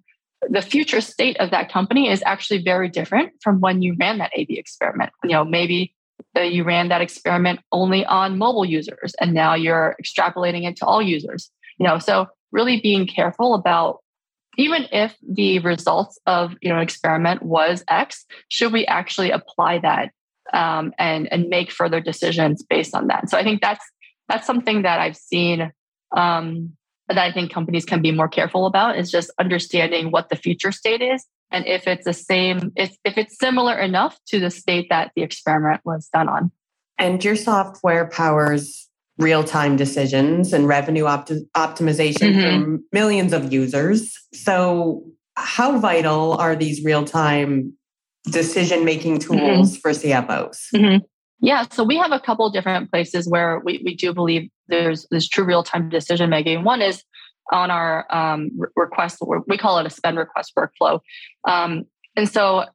the 0.50 0.62
future 0.62 1.02
state 1.02 1.38
of 1.40 1.52
that 1.52 1.72
company 1.72 2.10
is 2.10 2.24
actually 2.26 2.64
very 2.64 2.90
different 2.90 3.32
from 3.42 3.60
when 3.60 3.82
you 3.82 3.96
ran 4.00 4.18
that 4.18 4.32
AB 4.36 4.58
experiment. 4.58 5.12
You 5.24 5.32
know, 5.32 5.46
maybe 5.46 5.94
uh, 6.36 6.42
you 6.42 6.64
ran 6.64 6.90
that 6.90 7.02
experiment 7.02 7.60
only 7.72 8.06
on 8.06 8.38
mobile 8.38 8.66
users 8.66 9.14
and 9.20 9.34
now 9.34 9.54
you're 9.54 9.96
extrapolating 10.02 10.68
it 10.68 10.78
to 10.78 10.86
all 10.86 11.02
users. 11.02 11.52
You 11.78 11.88
know, 11.88 12.00
so 12.00 12.28
really 12.52 12.80
being 12.82 13.08
careful 13.08 13.54
about 13.54 14.00
even 14.58 14.88
if 14.92 15.16
the 15.28 15.60
results 15.60 16.20
of 16.26 16.54
you 16.62 16.70
know 16.70 16.80
experiment 16.80 17.42
was 17.44 17.84
X, 17.88 18.26
should 18.50 18.74
we 18.74 18.86
actually 18.86 19.32
apply 19.32 19.80
that 19.80 20.12
um, 20.54 20.94
and 20.98 21.32
and 21.32 21.48
make 21.48 21.72
further 21.72 22.02
decisions 22.02 22.64
based 22.64 22.94
on 22.94 23.08
that? 23.08 23.30
So 23.30 23.38
I 23.38 23.44
think 23.44 23.62
that's 23.62 23.86
that's 24.28 24.48
something 24.48 24.82
that 24.84 25.00
I've 25.00 25.18
seen 25.18 25.72
um, 26.16 26.74
that 27.08 27.18
I 27.18 27.32
think 27.32 27.52
companies 27.52 27.86
can 27.86 28.02
be 28.02 28.12
more 28.12 28.28
careful 28.28 28.66
about 28.66 28.98
is 28.98 29.12
just 29.12 29.32
understanding 29.40 30.12
what 30.12 30.30
the 30.30 30.36
future 30.36 30.72
state 30.72 31.02
is 31.02 31.26
and 31.52 31.68
if 31.68 31.86
it's 31.86 32.06
the 32.06 32.14
same, 32.14 32.72
if, 32.76 32.96
if 33.04 33.18
it's 33.18 33.38
similar 33.38 33.78
enough 33.78 34.18
to 34.28 34.40
the 34.40 34.50
state 34.50 34.88
that 34.90 35.12
the 35.16 35.22
experiment 35.22 35.82
was 35.84 36.08
done 36.14 36.30
on. 36.30 36.52
And 36.98 37.24
your 37.24 37.36
software 37.36 38.08
powers 38.08 38.88
real 39.18 39.44
time 39.44 39.76
decisions 39.76 40.54
and 40.54 40.68
revenue 40.68 41.04
opti- 41.04 41.46
optimization 41.56 42.34
mm-hmm. 42.34 42.76
for 42.76 42.80
millions 42.92 43.34
of 43.34 43.52
users. 43.52 44.18
So, 44.34 45.04
how 45.36 45.78
vital 45.80 46.34
are 46.34 46.56
these 46.56 46.84
real 46.84 47.04
time 47.04 47.74
decision 48.26 48.86
making 48.86 49.20
mm-hmm. 49.20 49.38
tools 49.38 49.74
mm-hmm. 49.74 49.80
for 49.80 49.92
CFOs? 49.92 50.58
Mm-hmm. 50.74 51.06
Yeah, 51.44 51.66
so 51.72 51.84
we 51.84 51.98
have 51.98 52.12
a 52.12 52.20
couple 52.20 52.50
different 52.52 52.92
places 52.92 53.28
where 53.28 53.60
we, 53.66 53.82
we 53.84 53.96
do 53.96 54.14
believe 54.14 54.50
there's 54.72 55.06
this 55.12 55.28
true 55.28 55.44
real 55.44 55.64
time 55.64 55.90
decision 55.90 56.30
making. 56.30 56.64
One 56.64 56.82
is 56.82 57.04
on 57.52 57.70
our 57.70 58.06
um, 58.10 58.50
request, 58.76 59.22
we 59.48 59.58
call 59.58 59.78
it 59.78 59.86
a 59.86 59.90
spend 59.90 60.18
request 60.18 60.54
workflow. 60.58 61.00
Um, 61.48 61.86
and 62.16 62.28
so, 62.30 62.66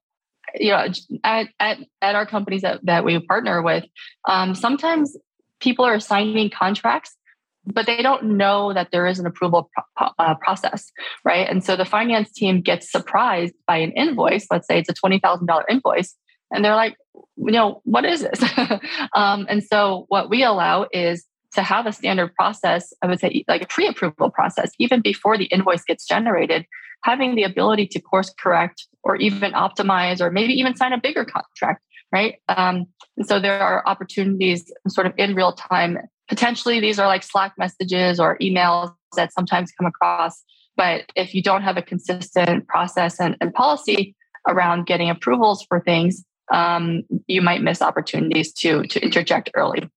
you 0.54 0.70
know, 0.70 0.87
at, 1.24 1.48
at, 1.59 1.78
at 2.02 2.14
our 2.14 2.26
companies 2.26 2.62
that, 2.62 2.80
that 2.85 3.04
we 3.04 3.18
partner 3.18 3.62
with, 3.62 3.85
um, 4.28 4.54
sometimes 4.54 5.16
people 5.61 5.85
are 5.85 5.98
signing 5.98 6.50
contracts, 6.50 7.16
but 7.64 7.87
they 7.87 8.02
don't 8.02 8.37
know 8.37 8.72
that 8.72 8.90
there 8.92 9.06
is 9.06 9.18
an 9.18 9.26
approval 9.26 9.70
pro- 9.96 10.09
uh, 10.18 10.35
process, 10.35 10.92
right? 11.24 11.48
And 11.48 11.64
so 11.64 11.74
the 11.74 11.85
finance 11.85 12.30
team 12.32 12.61
gets 12.61 12.90
surprised 12.90 13.54
by 13.66 13.78
an 13.78 13.92
invoice. 13.92 14.46
Let's 14.50 14.66
say 14.66 14.78
it's 14.78 14.90
a 14.90 14.94
$20,000 14.94 15.64
invoice 15.70 16.14
and 16.52 16.64
they're 16.64 16.76
like, 16.76 16.96
you 17.37 17.52
know, 17.52 17.80
what 17.85 18.04
is 18.04 18.22
this? 18.22 18.42
um, 19.14 19.46
and 19.48 19.62
so 19.62 20.04
what 20.09 20.30
we 20.30 20.42
allow 20.42 20.87
is 20.92 21.24
to 21.57 21.62
have 21.62 21.87
a 21.87 21.92
standard 21.92 22.35
process, 22.35 22.92
I 23.03 23.07
would 23.09 23.21
say 23.21 23.45
like 23.49 23.62
a 23.62 23.66
pre-approval 23.66 24.31
process, 24.31 24.71
even 24.79 25.01
before 25.01 25.37
the 25.37 25.47
invoice 25.47 25.85
gets 25.85 26.07
generated, 26.07 26.66
having 27.03 27.35
the 27.35 27.42
ability 27.42 27.87
to 27.88 28.01
course 28.01 28.33
correct 28.38 28.87
or 29.03 29.16
even 29.16 29.53
optimize 29.53 30.21
or 30.21 30.31
maybe 30.31 30.53
even 30.55 30.77
sign 30.77 30.92
a 30.92 31.01
bigger 31.01 31.25
contract, 31.25 31.83
right? 32.12 32.37
Um, 32.49 32.87
and 33.16 33.27
so 33.27 33.40
there 33.40 33.61
are 33.61 33.83
opportunities 33.87 34.71
sort 34.88 35.07
of 35.07 35.12
in 35.16 35.35
real 35.35 35.53
time. 35.53 35.99
Potentially 36.29 36.81
these 36.81 36.99
are 36.99 37.07
like 37.07 37.23
Slack 37.23 37.55
messages 37.59 38.21
or 38.21 38.38
emails 38.38 38.95
that 39.16 39.33
sometimes 39.33 39.73
come 39.73 39.87
across. 39.87 40.42
But 40.77 41.05
if 41.14 41.35
you 41.35 41.42
don't 41.42 41.62
have 41.62 41.77
a 41.77 41.83
consistent 41.83 42.69
process 42.69 43.19
and, 43.19 43.37
and 43.40 43.53
policy 43.55 44.14
around 44.47 44.87
getting 44.87 45.11
approvals 45.11 45.64
for 45.69 45.81
things, 45.81 46.25
um, 46.53 47.03
you 47.27 47.42
might 47.42 47.62
miss 47.62 47.83
opportunities 47.83 48.53
to 48.53 48.85
to 48.85 49.01
interject 49.03 49.51
early. 49.55 49.88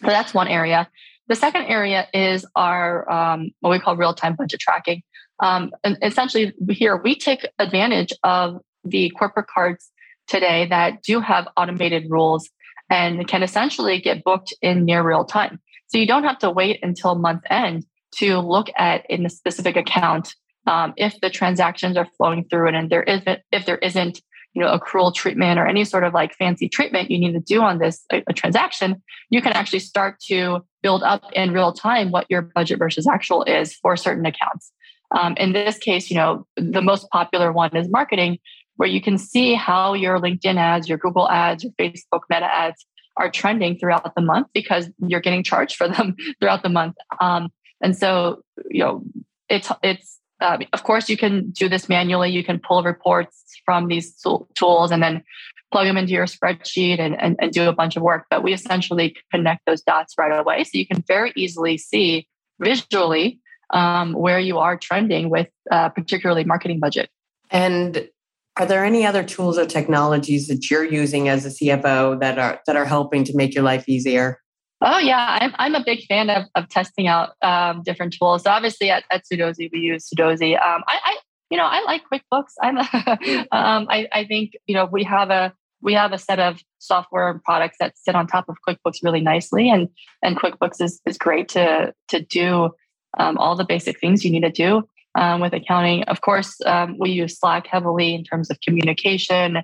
So 0.00 0.06
that's 0.06 0.32
one 0.32 0.48
area. 0.48 0.88
The 1.28 1.36
second 1.36 1.64
area 1.66 2.08
is 2.12 2.46
our 2.56 3.10
um, 3.10 3.50
what 3.60 3.70
we 3.70 3.78
call 3.78 3.96
real 3.96 4.14
time 4.14 4.34
budget 4.34 4.60
tracking. 4.60 5.02
Um, 5.40 5.72
and 5.84 5.98
essentially, 6.02 6.52
here 6.70 6.96
we 6.96 7.14
take 7.14 7.46
advantage 7.58 8.12
of 8.24 8.60
the 8.84 9.10
corporate 9.10 9.46
cards 9.46 9.90
today 10.26 10.66
that 10.66 11.02
do 11.02 11.20
have 11.20 11.48
automated 11.56 12.06
rules 12.10 12.48
and 12.90 13.26
can 13.28 13.42
essentially 13.42 14.00
get 14.00 14.24
booked 14.24 14.54
in 14.62 14.84
near 14.84 15.02
real 15.02 15.24
time. 15.24 15.60
So 15.88 15.98
you 15.98 16.06
don't 16.06 16.24
have 16.24 16.38
to 16.40 16.50
wait 16.50 16.80
until 16.82 17.14
month 17.14 17.42
end 17.50 17.84
to 18.16 18.38
look 18.38 18.68
at 18.76 19.04
in 19.10 19.26
a 19.26 19.30
specific 19.30 19.76
account 19.76 20.34
um, 20.66 20.92
if 20.96 21.18
the 21.20 21.30
transactions 21.30 21.96
are 21.96 22.08
flowing 22.16 22.44
through 22.48 22.68
it 22.68 22.74
and 22.74 22.90
there 22.90 23.02
isn't 23.02 23.40
if 23.52 23.66
there 23.66 23.78
isn't 23.78 24.20
you 24.54 24.62
know 24.62 24.76
accrual 24.76 25.14
treatment 25.14 25.58
or 25.58 25.66
any 25.66 25.84
sort 25.84 26.04
of 26.04 26.14
like 26.14 26.34
fancy 26.34 26.68
treatment 26.68 27.10
you 27.10 27.18
need 27.18 27.32
to 27.32 27.40
do 27.40 27.62
on 27.62 27.78
this 27.78 28.04
a, 28.12 28.22
a 28.28 28.32
transaction 28.32 29.02
you 29.30 29.42
can 29.42 29.52
actually 29.52 29.78
start 29.78 30.18
to 30.20 30.64
build 30.82 31.02
up 31.02 31.22
in 31.32 31.52
real 31.52 31.72
time 31.72 32.10
what 32.10 32.26
your 32.28 32.42
budget 32.42 32.78
versus 32.78 33.06
actual 33.06 33.42
is 33.44 33.74
for 33.74 33.96
certain 33.96 34.26
accounts 34.26 34.72
um, 35.18 35.34
in 35.36 35.52
this 35.52 35.78
case 35.78 36.10
you 36.10 36.16
know 36.16 36.46
the 36.56 36.82
most 36.82 37.08
popular 37.10 37.52
one 37.52 37.74
is 37.76 37.88
marketing 37.88 38.38
where 38.76 38.88
you 38.88 39.00
can 39.00 39.18
see 39.18 39.54
how 39.54 39.94
your 39.94 40.18
linkedin 40.18 40.56
ads 40.56 40.88
your 40.88 40.98
google 40.98 41.28
ads 41.30 41.64
your 41.64 41.72
facebook 41.72 42.22
meta 42.30 42.46
ads 42.46 42.86
are 43.16 43.30
trending 43.30 43.76
throughout 43.76 44.14
the 44.14 44.22
month 44.22 44.46
because 44.54 44.88
you're 45.06 45.20
getting 45.20 45.42
charged 45.42 45.76
for 45.76 45.88
them 45.88 46.14
throughout 46.40 46.62
the 46.62 46.68
month 46.68 46.96
um, 47.20 47.50
and 47.80 47.96
so 47.96 48.42
you 48.70 48.80
know 48.82 49.02
it's 49.48 49.70
it's 49.82 50.18
uh, 50.40 50.58
of 50.72 50.84
course, 50.84 51.08
you 51.08 51.16
can 51.16 51.50
do 51.50 51.68
this 51.68 51.88
manually. 51.88 52.30
You 52.30 52.44
can 52.44 52.60
pull 52.60 52.82
reports 52.82 53.44
from 53.64 53.88
these 53.88 54.14
tools 54.54 54.90
and 54.92 55.02
then 55.02 55.24
plug 55.70 55.86
them 55.86 55.96
into 55.96 56.12
your 56.12 56.26
spreadsheet 56.26 56.98
and, 56.98 57.20
and, 57.20 57.36
and, 57.40 57.52
do 57.52 57.68
a 57.68 57.72
bunch 57.72 57.96
of 57.96 58.02
work. 58.02 58.26
But 58.30 58.42
we 58.42 58.52
essentially 58.52 59.16
connect 59.30 59.66
those 59.66 59.82
dots 59.82 60.14
right 60.18 60.38
away. 60.38 60.64
So 60.64 60.70
you 60.78 60.86
can 60.86 61.04
very 61.06 61.32
easily 61.36 61.76
see 61.76 62.26
visually 62.58 63.40
um, 63.72 64.12
where 64.14 64.38
you 64.38 64.58
are 64.58 64.76
trending 64.76 65.30
with 65.30 65.48
uh, 65.70 65.90
particularly 65.90 66.44
marketing 66.44 66.80
budget. 66.80 67.10
And 67.50 68.08
are 68.56 68.66
there 68.66 68.84
any 68.84 69.06
other 69.06 69.22
tools 69.22 69.58
or 69.58 69.66
technologies 69.66 70.48
that 70.48 70.70
you're 70.70 70.84
using 70.84 71.28
as 71.28 71.46
a 71.46 71.50
CFO 71.50 72.18
that 72.20 72.38
are 72.38 72.60
that 72.66 72.76
are 72.76 72.84
helping 72.84 73.24
to 73.24 73.36
make 73.36 73.54
your 73.54 73.62
life 73.62 73.88
easier? 73.88 74.40
Oh 74.80 74.98
yeah, 74.98 75.38
I'm 75.40 75.54
I'm 75.58 75.74
a 75.74 75.84
big 75.84 76.04
fan 76.06 76.28
of, 76.30 76.44
of 76.54 76.68
testing 76.68 77.06
out 77.06 77.30
um, 77.42 77.82
different 77.84 78.14
tools. 78.18 78.42
So 78.42 78.50
obviously 78.50 78.90
at, 78.90 79.04
at 79.10 79.22
Sudozi 79.30 79.70
we 79.72 79.78
use 79.80 80.08
Sudozi. 80.08 80.54
Um, 80.54 80.82
I, 80.86 80.98
I 81.04 81.18
you 81.50 81.56
know 81.56 81.64
I 81.64 81.82
like 81.84 82.02
QuickBooks. 82.12 82.52
I'm 82.62 82.78
um, 83.52 83.86
I 83.90 84.08
I 84.12 84.24
think 84.26 84.52
you 84.66 84.74
know 84.74 84.86
we 84.86 85.04
have 85.04 85.30
a 85.30 85.52
we 85.80 85.94
have 85.94 86.12
a 86.12 86.18
set 86.18 86.40
of 86.40 86.60
software 86.78 87.30
and 87.30 87.42
products 87.42 87.76
that 87.80 87.96
sit 87.96 88.14
on 88.14 88.26
top 88.26 88.48
of 88.48 88.56
QuickBooks 88.66 88.98
really 89.02 89.20
nicely, 89.20 89.70
and 89.70 89.88
and 90.22 90.36
QuickBooks 90.36 90.80
is 90.80 91.00
is 91.06 91.18
great 91.18 91.48
to 91.50 91.94
to 92.08 92.20
do 92.20 92.70
um, 93.18 93.38
all 93.38 93.56
the 93.56 93.64
basic 93.64 94.00
things 94.00 94.24
you 94.24 94.30
need 94.30 94.42
to 94.42 94.50
do 94.50 94.88
um, 95.14 95.40
with 95.40 95.52
accounting. 95.52 96.04
Of 96.04 96.20
course, 96.20 96.56
um, 96.66 96.96
we 96.98 97.10
use 97.10 97.38
Slack 97.38 97.66
heavily 97.66 98.14
in 98.14 98.24
terms 98.24 98.50
of 98.50 98.60
communication 98.60 99.58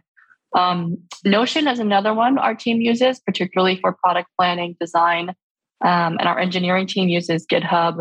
um, 0.55 0.99
Notion 1.25 1.67
is 1.67 1.79
another 1.79 2.15
one 2.15 2.39
our 2.39 2.55
team 2.55 2.81
uses, 2.81 3.21
particularly 3.21 3.77
for 3.81 3.93
product 3.93 4.29
planning, 4.39 4.77
design. 4.81 5.31
Um, 5.85 6.17
and 6.19 6.23
our 6.23 6.39
engineering 6.39 6.87
team 6.87 7.09
uses 7.09 7.47
GitHub. 7.47 7.97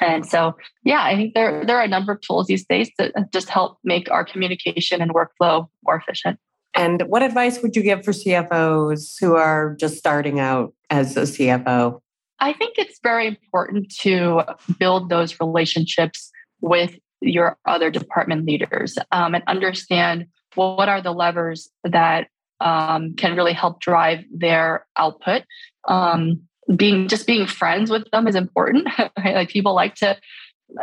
And 0.00 0.24
so, 0.26 0.56
yeah, 0.84 1.02
I 1.02 1.16
think 1.16 1.34
there, 1.34 1.64
there 1.64 1.78
are 1.78 1.82
a 1.82 1.88
number 1.88 2.12
of 2.12 2.20
tools 2.20 2.46
these 2.46 2.64
days 2.66 2.90
that 2.98 3.12
just 3.32 3.48
help 3.48 3.78
make 3.82 4.10
our 4.10 4.24
communication 4.24 5.00
and 5.02 5.12
workflow 5.12 5.68
more 5.84 5.96
efficient. 5.96 6.38
And 6.74 7.02
what 7.02 7.22
advice 7.22 7.60
would 7.62 7.74
you 7.74 7.82
give 7.82 8.04
for 8.04 8.12
CFOs 8.12 9.16
who 9.20 9.34
are 9.34 9.76
just 9.80 9.96
starting 9.96 10.38
out 10.38 10.72
as 10.90 11.16
a 11.16 11.22
CFO? 11.22 12.00
I 12.40 12.52
think 12.52 12.74
it's 12.78 13.00
very 13.02 13.26
important 13.26 13.92
to 14.00 14.42
build 14.78 15.08
those 15.08 15.40
relationships 15.40 16.30
with 16.60 16.94
your 17.20 17.58
other 17.66 17.90
department 17.90 18.46
leaders 18.46 18.96
um, 19.10 19.34
and 19.34 19.42
understand 19.48 20.26
well, 20.56 20.76
what 20.76 20.88
are 20.88 21.02
the 21.02 21.12
levers 21.12 21.68
that 21.84 22.28
um, 22.60 23.14
can 23.14 23.36
really 23.36 23.52
help 23.52 23.80
drive 23.80 24.24
their 24.32 24.86
output. 24.96 25.42
Um, 25.86 26.47
being 26.76 27.08
just 27.08 27.26
being 27.26 27.46
friends 27.46 27.90
with 27.90 28.10
them 28.10 28.28
is 28.28 28.34
important. 28.34 28.88
Like 29.24 29.50
people 29.50 29.74
like 29.74 29.94
to 29.96 30.16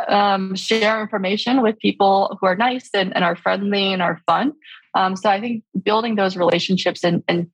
um, 0.08 0.54
share 0.54 1.00
information 1.00 1.62
with 1.62 1.78
people 1.78 2.36
who 2.40 2.46
are 2.46 2.56
nice 2.56 2.88
and, 2.94 3.14
and 3.14 3.24
are 3.24 3.36
friendly 3.36 3.92
and 3.92 4.02
are 4.02 4.20
fun. 4.26 4.52
Um, 4.94 5.16
so 5.16 5.28
I 5.30 5.40
think 5.40 5.62
building 5.82 6.16
those 6.16 6.36
relationships 6.36 7.04
and, 7.04 7.22
and 7.28 7.48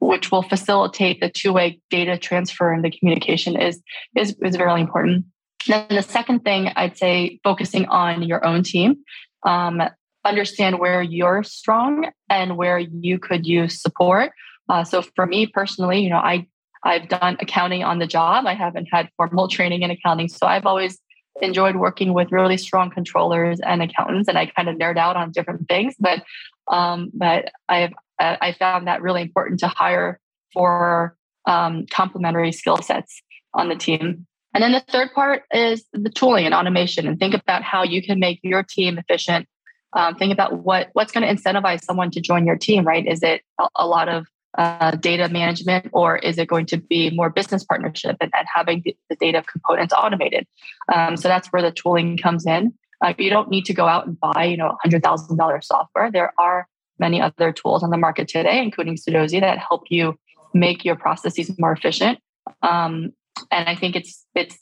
which 0.00 0.32
will 0.32 0.42
facilitate 0.42 1.20
the 1.20 1.30
two-way 1.30 1.80
data 1.90 2.18
transfer 2.18 2.72
and 2.72 2.84
the 2.84 2.90
communication 2.90 3.60
is 3.60 3.80
is 4.16 4.36
is 4.42 4.56
very 4.56 4.80
important. 4.80 5.26
Then 5.66 5.86
the 5.88 6.02
second 6.02 6.40
thing 6.40 6.70
I'd 6.74 6.96
say 6.96 7.40
focusing 7.44 7.86
on 7.86 8.22
your 8.22 8.44
own 8.44 8.62
team. 8.62 8.96
Um, 9.44 9.80
understand 10.24 10.78
where 10.78 11.02
you're 11.02 11.42
strong 11.44 12.10
and 12.28 12.56
where 12.56 12.78
you 12.78 13.18
could 13.18 13.46
use 13.46 13.80
support. 13.80 14.32
Uh, 14.68 14.84
so 14.84 15.02
for 15.14 15.24
me 15.26 15.46
personally, 15.46 16.00
you 16.00 16.10
know, 16.10 16.16
I 16.16 16.46
I've 16.86 17.08
done 17.08 17.36
accounting 17.40 17.82
on 17.82 17.98
the 17.98 18.06
job. 18.06 18.46
I 18.46 18.54
haven't 18.54 18.86
had 18.92 19.10
formal 19.16 19.48
training 19.48 19.82
in 19.82 19.90
accounting, 19.90 20.28
so 20.28 20.46
I've 20.46 20.66
always 20.66 20.98
enjoyed 21.42 21.76
working 21.76 22.14
with 22.14 22.32
really 22.32 22.56
strong 22.56 22.90
controllers 22.90 23.60
and 23.60 23.82
accountants, 23.82 24.28
and 24.28 24.38
I 24.38 24.46
kind 24.46 24.68
of 24.68 24.76
nerd 24.76 24.96
out 24.96 25.16
on 25.16 25.32
different 25.32 25.68
things. 25.68 25.94
But 25.98 26.22
um, 26.70 27.10
but 27.12 27.50
I've 27.68 27.92
I 28.18 28.54
found 28.58 28.86
that 28.86 29.02
really 29.02 29.22
important 29.22 29.60
to 29.60 29.68
hire 29.68 30.20
for 30.52 31.16
um, 31.44 31.86
complementary 31.90 32.52
skill 32.52 32.78
sets 32.78 33.20
on 33.52 33.68
the 33.68 33.76
team. 33.76 34.26
And 34.54 34.62
then 34.62 34.72
the 34.72 34.84
third 34.88 35.12
part 35.12 35.42
is 35.52 35.84
the 35.92 36.08
tooling 36.08 36.46
and 36.46 36.54
automation, 36.54 37.06
and 37.06 37.18
think 37.18 37.34
about 37.34 37.62
how 37.62 37.82
you 37.82 38.02
can 38.02 38.20
make 38.20 38.40
your 38.42 38.62
team 38.62 38.96
efficient. 38.96 39.48
Um, 39.92 40.14
think 40.14 40.32
about 40.32 40.64
what 40.64 40.90
what's 40.92 41.12
going 41.12 41.26
to 41.26 41.34
incentivize 41.34 41.82
someone 41.82 42.10
to 42.12 42.20
join 42.20 42.46
your 42.46 42.56
team. 42.56 42.86
Right? 42.86 43.06
Is 43.06 43.22
it 43.22 43.42
a, 43.60 43.68
a 43.74 43.86
lot 43.86 44.08
of 44.08 44.26
uh, 44.56 44.92
data 44.92 45.28
management, 45.28 45.88
or 45.92 46.16
is 46.16 46.38
it 46.38 46.48
going 46.48 46.66
to 46.66 46.78
be 46.78 47.10
more 47.10 47.30
business 47.30 47.64
partnership 47.64 48.16
and, 48.20 48.30
and 48.34 48.46
having 48.52 48.82
the, 48.84 48.96
the, 49.10 49.16
data 49.16 49.42
components 49.42 49.92
automated? 49.92 50.46
Um, 50.92 51.16
so 51.16 51.28
that's 51.28 51.48
where 51.48 51.62
the 51.62 51.70
tooling 51.70 52.16
comes 52.16 52.46
in. 52.46 52.72
Uh, 53.04 53.12
you 53.18 53.28
don't 53.28 53.50
need 53.50 53.66
to 53.66 53.74
go 53.74 53.86
out 53.86 54.06
and 54.06 54.18
buy, 54.18 54.44
you 54.44 54.56
know, 54.56 54.76
hundred 54.82 55.02
thousand 55.02 55.36
dollar 55.36 55.60
software. 55.60 56.10
There 56.10 56.32
are 56.38 56.66
many 56.98 57.20
other 57.20 57.52
tools 57.52 57.82
on 57.82 57.90
the 57.90 57.98
market 57.98 58.28
today, 58.28 58.62
including 58.62 58.96
Sudozi, 58.96 59.40
that 59.40 59.58
help 59.58 59.84
you 59.90 60.18
make 60.54 60.84
your 60.84 60.96
processes 60.96 61.50
more 61.58 61.72
efficient. 61.72 62.18
Um, 62.62 63.12
and 63.50 63.68
I 63.68 63.74
think 63.74 63.96
it's 63.96 64.24
it's 64.34 64.56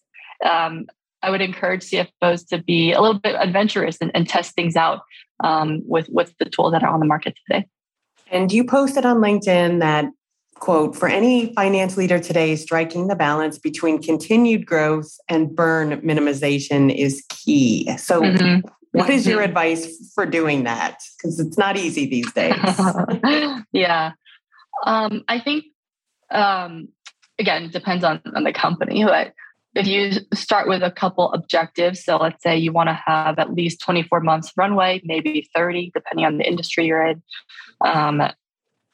um, 0.44 0.86
I 1.22 1.30
would 1.30 1.40
encourage 1.40 1.82
CFOs 1.82 2.46
to 2.48 2.62
be 2.62 2.92
a 2.92 3.00
little 3.00 3.18
bit 3.18 3.36
adventurous 3.38 3.98
and, 4.00 4.10
and 4.14 4.28
test 4.28 4.54
things 4.54 4.76
out 4.76 5.02
um, 5.42 5.82
with 5.86 6.08
with 6.10 6.34
the 6.38 6.46
tools 6.46 6.72
that 6.72 6.82
are 6.82 6.92
on 6.92 7.00
the 7.00 7.06
market 7.06 7.38
today. 7.46 7.66
And 8.34 8.52
you 8.52 8.64
posted 8.64 9.06
on 9.06 9.18
LinkedIn 9.18 9.80
that 9.80 10.06
quote 10.56 10.94
for 10.96 11.08
any 11.08 11.52
finance 11.54 11.96
leader 11.96 12.18
today 12.18 12.56
striking 12.56 13.08
the 13.08 13.16
balance 13.16 13.58
between 13.58 14.00
continued 14.00 14.66
growth 14.66 15.16
and 15.28 15.54
burn 15.54 16.00
minimization 16.02 16.94
is 16.94 17.24
key 17.28 17.90
so 17.98 18.22
mm-hmm. 18.22 18.66
what 18.92 19.10
is 19.10 19.26
your 19.26 19.38
mm-hmm. 19.38 19.48
advice 19.48 20.12
for 20.14 20.24
doing 20.24 20.62
that 20.62 21.00
because 21.18 21.40
it's 21.40 21.58
not 21.58 21.76
easy 21.76 22.06
these 22.06 22.32
days 22.32 22.54
yeah 23.72 24.12
um, 24.86 25.24
i 25.26 25.40
think 25.40 25.64
um, 26.30 26.88
again, 27.38 27.64
it 27.64 27.72
depends 27.72 28.04
on, 28.04 28.20
on 28.34 28.44
the 28.44 28.52
company, 28.52 29.04
but 29.04 29.32
if 29.74 29.86
you 29.86 30.12
start 30.34 30.68
with 30.68 30.82
a 30.82 30.90
couple 30.90 31.32
objectives, 31.32 32.04
so 32.04 32.16
let's 32.16 32.42
say 32.42 32.56
you 32.56 32.72
want 32.72 32.88
to 32.88 33.00
have 33.06 33.38
at 33.38 33.54
least 33.54 33.80
24 33.80 34.20
months 34.20 34.52
runway, 34.56 35.00
maybe 35.04 35.48
30, 35.54 35.90
depending 35.94 36.24
on 36.24 36.38
the 36.38 36.46
industry 36.46 36.86
you're 36.86 37.04
in, 37.04 37.22
um, 37.84 38.22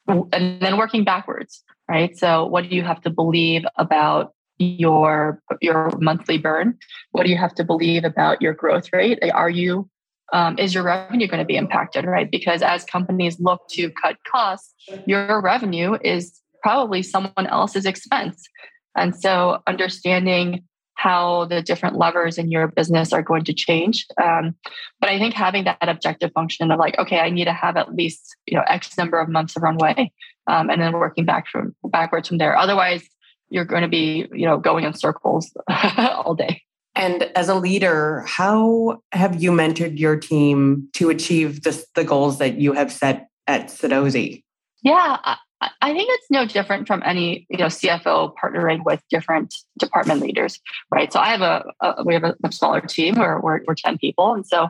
and 0.09 0.61
then 0.63 0.77
working 0.77 1.05
backwards, 1.05 1.63
right? 1.89 2.17
So, 2.17 2.47
what 2.47 2.69
do 2.69 2.75
you 2.75 2.83
have 2.83 3.01
to 3.03 3.11
believe 3.11 3.65
about 3.77 4.33
your 4.59 5.43
your 5.61 5.91
monthly 5.99 6.39
burn? 6.39 6.79
What 7.13 7.25
do 7.25 7.31
you 7.31 7.39
have 7.39 7.55
to 7.57 7.65
believe 7.65 8.05
about 8.05 8.43
your 8.43 8.55
growth 8.55 8.93
rate? 8.93 9.19
Are 9.33 9.51
you 9.51 9.89
um, 10.33 10.59
is 10.59 10.75
your 10.75 10.85
revenue 10.85 11.27
going 11.27 11.41
to 11.41 11.45
be 11.45 11.57
impacted, 11.57 12.05
right? 12.05 12.31
Because 12.31 12.63
as 12.63 12.85
companies 12.85 13.39
look 13.41 13.63
to 13.71 13.91
cut 13.91 14.17
costs, 14.31 14.73
your 15.07 15.41
revenue 15.41 15.97
is 16.03 16.41
probably 16.63 17.03
someone 17.03 17.47
else's 17.47 17.87
expense. 17.87 18.49
And 18.97 19.15
so 19.15 19.63
understanding 19.67 20.65
how 21.01 21.47
the 21.47 21.63
different 21.63 21.97
levers 21.97 22.37
in 22.37 22.51
your 22.51 22.69
business 22.69 23.11
are 23.11 23.23
going 23.23 23.43
to 23.43 23.55
change. 23.55 24.07
Um, 24.23 24.55
but 25.01 25.09
I 25.09 25.19
think 25.19 25.33
having 25.33 25.65
that 25.65 25.89
objective 25.89 26.31
function 26.33 26.71
of 26.71 26.79
like, 26.79 26.99
okay, 26.99 27.21
I 27.21 27.31
need 27.31 27.47
to 27.47 27.55
have 27.55 27.79
at 27.79 27.95
least 27.95 28.37
you 28.47 28.57
know 28.57 28.65
X 28.67 28.99
number 28.99 29.19
of 29.19 29.29
months 29.29 29.57
of 29.57 29.63
runway, 29.63 30.13
um, 30.47 30.69
and 30.69 30.81
then 30.81 30.93
working 30.93 31.25
back 31.25 31.47
from 31.49 31.75
backwards 31.85 32.29
from 32.29 32.37
there. 32.37 32.55
Otherwise, 32.55 33.03
you're 33.49 33.65
going 33.65 33.81
to 33.83 33.89
be 33.89 34.29
you 34.33 34.45
know 34.45 34.59
going 34.59 34.85
in 34.85 34.93
circles 34.93 35.51
all 35.99 36.35
day. 36.35 36.63
And 36.95 37.23
as 37.35 37.49
a 37.49 37.55
leader, 37.55 38.25
how 38.27 39.01
have 39.13 39.43
you 39.43 39.53
mentored 39.53 39.99
your 39.99 40.17
team 40.17 40.89
to 40.95 41.09
achieve 41.09 41.63
the, 41.63 41.83
the 41.95 42.05
goals 42.05 42.39
that 42.41 42.59
you 42.59 42.75
have 42.75 42.93
set 42.93 43.29
at 43.47 43.69
Sudozi? 43.69 44.43
Yeah, 44.83 45.17
I 45.61 45.93
think 45.93 46.09
it's 46.11 46.31
no 46.31 46.47
different 46.47 46.87
from 46.87 47.03
any 47.05 47.47
you 47.51 47.59
know 47.59 47.67
CFO 47.67 48.35
partnering 48.43 48.83
with 48.85 49.03
different 49.11 49.55
department 49.79 50.21
leaders, 50.21 50.59
right? 50.91 51.13
So 51.13 51.21
I 51.21 51.29
have 51.29 51.43
a, 51.43 51.65
a 51.81 52.05
we 52.05 52.15
have 52.15 52.25
a, 52.25 52.35
smaller 52.51 52.81
team 52.81 53.17
where 53.17 53.39
we're, 53.41 53.61
we're 53.67 53.75
ten 53.75 53.99
people, 53.99 54.33
and 54.35 54.47
so 54.47 54.69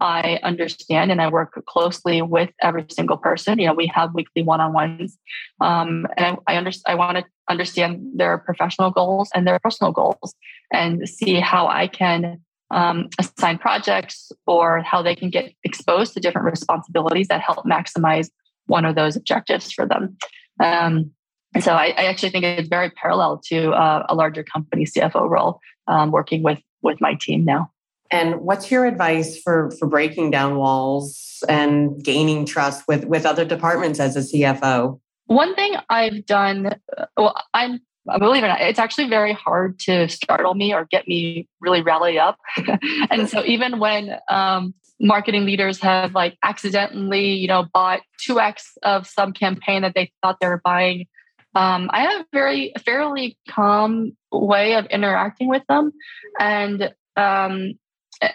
I 0.00 0.40
understand 0.42 1.12
and 1.12 1.22
I 1.22 1.28
work 1.28 1.62
closely 1.66 2.22
with 2.22 2.50
every 2.60 2.86
single 2.90 3.16
person. 3.16 3.60
You 3.60 3.68
know, 3.68 3.74
we 3.74 3.86
have 3.94 4.14
weekly 4.14 4.42
one-on-ones, 4.42 5.16
um, 5.60 6.08
and 6.16 6.38
I, 6.46 6.54
I 6.54 6.56
understand. 6.56 6.92
I 6.92 6.94
want 6.96 7.18
to 7.18 7.24
understand 7.48 8.02
their 8.14 8.38
professional 8.38 8.90
goals 8.90 9.30
and 9.34 9.46
their 9.46 9.60
personal 9.60 9.92
goals, 9.92 10.34
and 10.72 11.08
see 11.08 11.38
how 11.38 11.68
I 11.68 11.86
can 11.86 12.40
um, 12.72 13.10
assign 13.20 13.58
projects 13.58 14.32
or 14.46 14.80
how 14.80 15.02
they 15.02 15.14
can 15.14 15.30
get 15.30 15.52
exposed 15.62 16.14
to 16.14 16.20
different 16.20 16.46
responsibilities 16.50 17.28
that 17.28 17.40
help 17.40 17.64
maximize 17.64 18.28
one 18.66 18.84
of 18.84 18.94
those 18.94 19.16
objectives 19.16 19.72
for 19.72 19.86
them. 19.86 20.16
Um, 20.60 21.10
and 21.54 21.62
so 21.62 21.72
I, 21.72 21.94
I, 21.96 22.04
actually 22.04 22.30
think 22.30 22.44
it's 22.44 22.68
very 22.68 22.90
parallel 22.90 23.42
to 23.46 23.72
uh, 23.72 24.06
a 24.08 24.14
larger 24.14 24.42
company 24.42 24.86
CFO 24.86 25.28
role, 25.28 25.60
um, 25.86 26.10
working 26.10 26.42
with 26.42 26.58
with 26.82 27.00
my 27.00 27.14
team 27.14 27.44
now. 27.44 27.70
And 28.10 28.40
what's 28.40 28.70
your 28.70 28.86
advice 28.86 29.40
for 29.40 29.70
for 29.78 29.86
breaking 29.86 30.30
down 30.30 30.56
walls 30.56 31.42
and 31.48 32.02
gaining 32.02 32.46
trust 32.46 32.84
with 32.88 33.04
with 33.04 33.26
other 33.26 33.44
departments 33.44 34.00
as 34.00 34.16
a 34.16 34.20
CFO? 34.20 35.00
One 35.26 35.54
thing 35.54 35.76
I've 35.88 36.26
done, 36.26 36.74
uh, 36.96 37.06
well, 37.16 37.42
I'm 37.54 37.80
believe 38.18 38.42
it 38.42 38.46
or 38.46 38.48
not, 38.48 38.60
it's 38.60 38.78
actually 38.78 39.08
very 39.08 39.32
hard 39.32 39.78
to 39.80 40.08
startle 40.08 40.54
me 40.54 40.74
or 40.74 40.86
get 40.90 41.06
me 41.06 41.48
really 41.60 41.82
rallied 41.82 42.16
up. 42.16 42.38
and 43.10 43.28
so 43.28 43.44
even 43.44 43.78
when 43.78 44.18
um, 44.28 44.74
marketing 45.02 45.44
leaders 45.44 45.80
have 45.80 46.14
like 46.14 46.38
accidentally, 46.42 47.32
you 47.32 47.48
know, 47.48 47.66
bought 47.74 48.00
2x 48.26 48.62
of 48.82 49.06
some 49.06 49.32
campaign 49.32 49.82
that 49.82 49.94
they 49.94 50.12
thought 50.22 50.38
they 50.40 50.46
were 50.46 50.62
buying, 50.64 51.06
um, 51.54 51.90
I 51.92 52.02
have 52.02 52.20
a 52.22 52.26
very 52.32 52.72
fairly 52.84 53.36
calm 53.48 54.16
way 54.30 54.74
of 54.74 54.86
interacting 54.86 55.48
with 55.48 55.62
them. 55.68 55.92
And 56.40 56.94
um, 57.16 57.74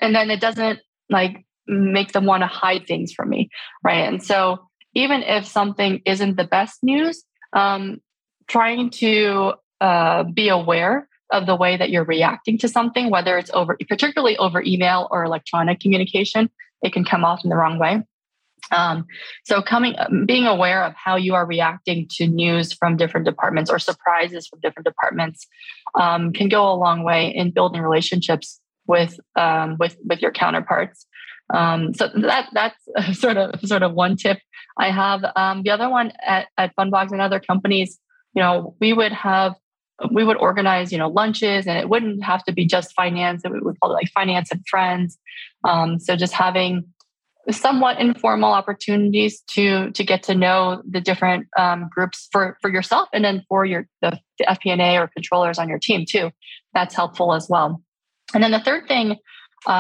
and 0.02 0.14
then 0.14 0.30
it 0.30 0.40
doesn't 0.40 0.80
like 1.10 1.46
make 1.68 2.12
them 2.12 2.26
want 2.26 2.44
to 2.44 2.48
hide 2.48 2.86
things 2.86 3.14
from 3.14 3.30
me. 3.30 3.50
Right. 3.84 4.08
And 4.08 4.22
so 4.24 4.68
even 4.94 5.24
if 5.24 5.46
something 5.46 6.02
isn't 6.06 6.38
the 6.38 6.44
best 6.44 6.84
news, 6.84 7.24
um, 7.54 8.02
trying 8.48 8.90
to 8.90 9.54
uh, 9.82 10.24
be 10.24 10.50
aware 10.50 11.07
of 11.32 11.46
the 11.46 11.56
way 11.56 11.78
that 11.78 11.90
you're 11.90 12.06
reacting 12.06 12.58
to 12.60 12.68
something, 12.68 13.10
whether 13.10 13.38
it's 13.38 13.52
over, 13.54 13.78
particularly 13.88 14.38
over 14.38 14.62
email 14.62 15.08
or 15.12 15.24
electronic 15.24 15.80
communication, 15.80 16.50
it 16.82 16.94
can 16.94 17.04
come 17.04 17.26
off 17.26 17.44
in 17.44 17.50
the 17.50 17.56
wrong 17.56 17.80
way. 17.80 18.02
Um, 18.72 19.06
so 19.46 19.62
coming, 19.62 19.96
being 20.26 20.46
aware 20.46 20.84
of 20.84 20.94
how 20.94 21.16
you 21.16 21.36
are 21.36 21.46
reacting 21.46 22.08
to 22.12 22.28
news 22.28 22.74
from 22.74 22.98
different 22.98 23.26
departments 23.26 23.72
or 23.72 23.80
surprises 23.80 24.48
from 24.48 24.60
different 24.62 24.86
departments 24.86 25.48
um, 25.96 26.34
can 26.34 26.50
go 26.50 26.72
a 26.72 26.76
long 26.76 27.04
way 27.04 27.30
in 27.34 27.52
building 27.52 27.82
relationships 27.82 28.60
with 28.86 29.20
um, 29.36 29.78
with 29.80 29.98
with 30.06 30.22
your 30.22 30.32
counterparts. 30.32 31.06
Um, 31.54 31.94
so 31.94 32.10
that 32.16 32.50
that's 32.54 32.88
sort 33.20 33.38
of 33.38 33.60
sort 33.62 33.84
of 33.84 33.94
one 33.94 34.18
tip 34.18 34.40
I 34.78 34.92
have. 34.92 35.24
Um, 35.36 35.64
the 35.64 35.72
other 35.72 35.90
one 35.90 36.12
at, 36.26 36.48
at 36.58 36.76
Fundbox 36.76 37.12
and 37.12 37.22
other 37.22 37.40
companies, 37.40 38.00
you 38.34 38.42
know, 38.42 38.76
we 38.80 38.94
would 38.94 39.12
have 39.12 39.56
we 40.12 40.24
would 40.24 40.38
organize, 40.38 40.92
you 40.92 40.98
know, 40.98 41.08
lunches, 41.08 41.68
and 41.68 41.78
it 41.78 41.90
wouldn't 41.90 42.24
have 42.24 42.44
to 42.46 42.52
be 42.52 42.66
just 42.66 42.94
finance. 42.94 43.44
We 43.44 43.60
would 43.60 43.80
call 43.80 43.92
it 43.92 43.96
like 43.96 44.12
finance 44.14 44.52
and 44.52 44.66
friends. 44.68 45.18
Um, 45.64 46.00
so 46.00 46.16
just 46.16 46.34
having 46.34 46.86
somewhat 47.50 48.00
informal 48.00 48.52
opportunities 48.52 49.42
to 49.48 49.92
to 49.92 50.04
get 50.04 50.24
to 50.24 50.36
know 50.36 50.82
the 50.88 51.02
different 51.02 51.48
um, 51.58 51.90
groups 51.90 52.28
for 52.32 52.58
for 52.62 52.70
yourself, 52.70 53.10
and 53.14 53.24
then 53.24 53.44
for 53.50 53.66
your 53.66 53.88
the, 54.02 54.20
the 54.38 54.46
FP&A 54.46 54.98
or 54.98 55.08
controllers 55.08 55.58
on 55.58 55.70
your 55.70 55.80
team 55.80 56.06
too. 56.08 56.32
That's 56.74 56.96
helpful 56.96 57.34
as 57.34 57.48
well. 57.50 57.82
And 58.34 58.44
then 58.44 58.52
the 58.52 58.60
third 58.60 58.88
thing 58.88 59.12
uh, 59.12 59.16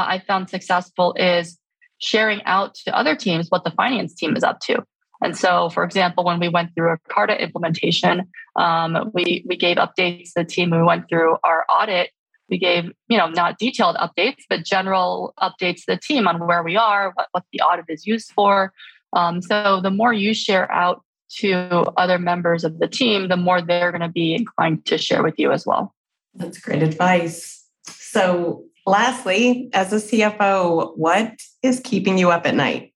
I 0.07 0.23
found 0.25 0.49
successful 0.49 1.13
is 1.17 1.59
sharing 1.99 2.43
out 2.43 2.75
to 2.85 2.95
other 2.95 3.15
teams 3.15 3.49
what 3.49 3.63
the 3.63 3.71
finance 3.71 4.15
team 4.15 4.35
is 4.35 4.43
up 4.43 4.59
to. 4.61 4.83
And 5.21 5.37
so, 5.37 5.69
for 5.69 5.83
example, 5.83 6.23
when 6.23 6.39
we 6.39 6.47
went 6.47 6.75
through 6.75 6.93
a 6.93 6.97
Carta 7.09 7.41
implementation, 7.41 8.27
um, 8.55 9.11
we 9.13 9.43
we 9.47 9.57
gave 9.57 9.77
updates 9.77 10.33
to 10.33 10.33
the 10.37 10.45
team. 10.45 10.69
We 10.71 10.83
went 10.83 11.09
through 11.09 11.37
our 11.43 11.65
audit. 11.69 12.11
We 12.49 12.57
gave, 12.57 12.85
you 13.09 13.17
know, 13.17 13.27
not 13.27 13.57
detailed 13.59 13.97
updates, 13.97 14.43
but 14.49 14.63
general 14.63 15.33
updates 15.41 15.79
to 15.79 15.85
the 15.87 15.97
team 15.97 16.27
on 16.27 16.47
where 16.47 16.63
we 16.63 16.77
are, 16.77 17.11
what, 17.15 17.27
what 17.33 17.43
the 17.51 17.59
audit 17.59 17.85
is 17.89 18.07
used 18.07 18.31
for. 18.31 18.71
Um, 19.11 19.41
so 19.41 19.81
the 19.81 19.91
more 19.91 20.13
you 20.13 20.33
share 20.33 20.71
out 20.71 21.03
to 21.39 21.83
other 21.97 22.17
members 22.17 22.63
of 22.63 22.79
the 22.79 22.87
team, 22.87 23.27
the 23.27 23.37
more 23.37 23.61
they're 23.61 23.91
going 23.91 24.01
to 24.01 24.09
be 24.09 24.33
inclined 24.33 24.85
to 24.85 24.97
share 24.97 25.23
with 25.23 25.35
you 25.37 25.51
as 25.51 25.65
well. 25.65 25.93
That's 26.35 26.57
great 26.59 26.83
advice. 26.83 27.65
So, 27.83 28.63
lastly, 28.85 29.69
as 29.73 29.91
a 29.91 29.97
CFO, 29.97 30.97
what 30.97 31.33
is 31.63 31.81
keeping 31.83 32.17
you 32.17 32.31
up 32.31 32.45
at 32.45 32.55
night, 32.55 32.93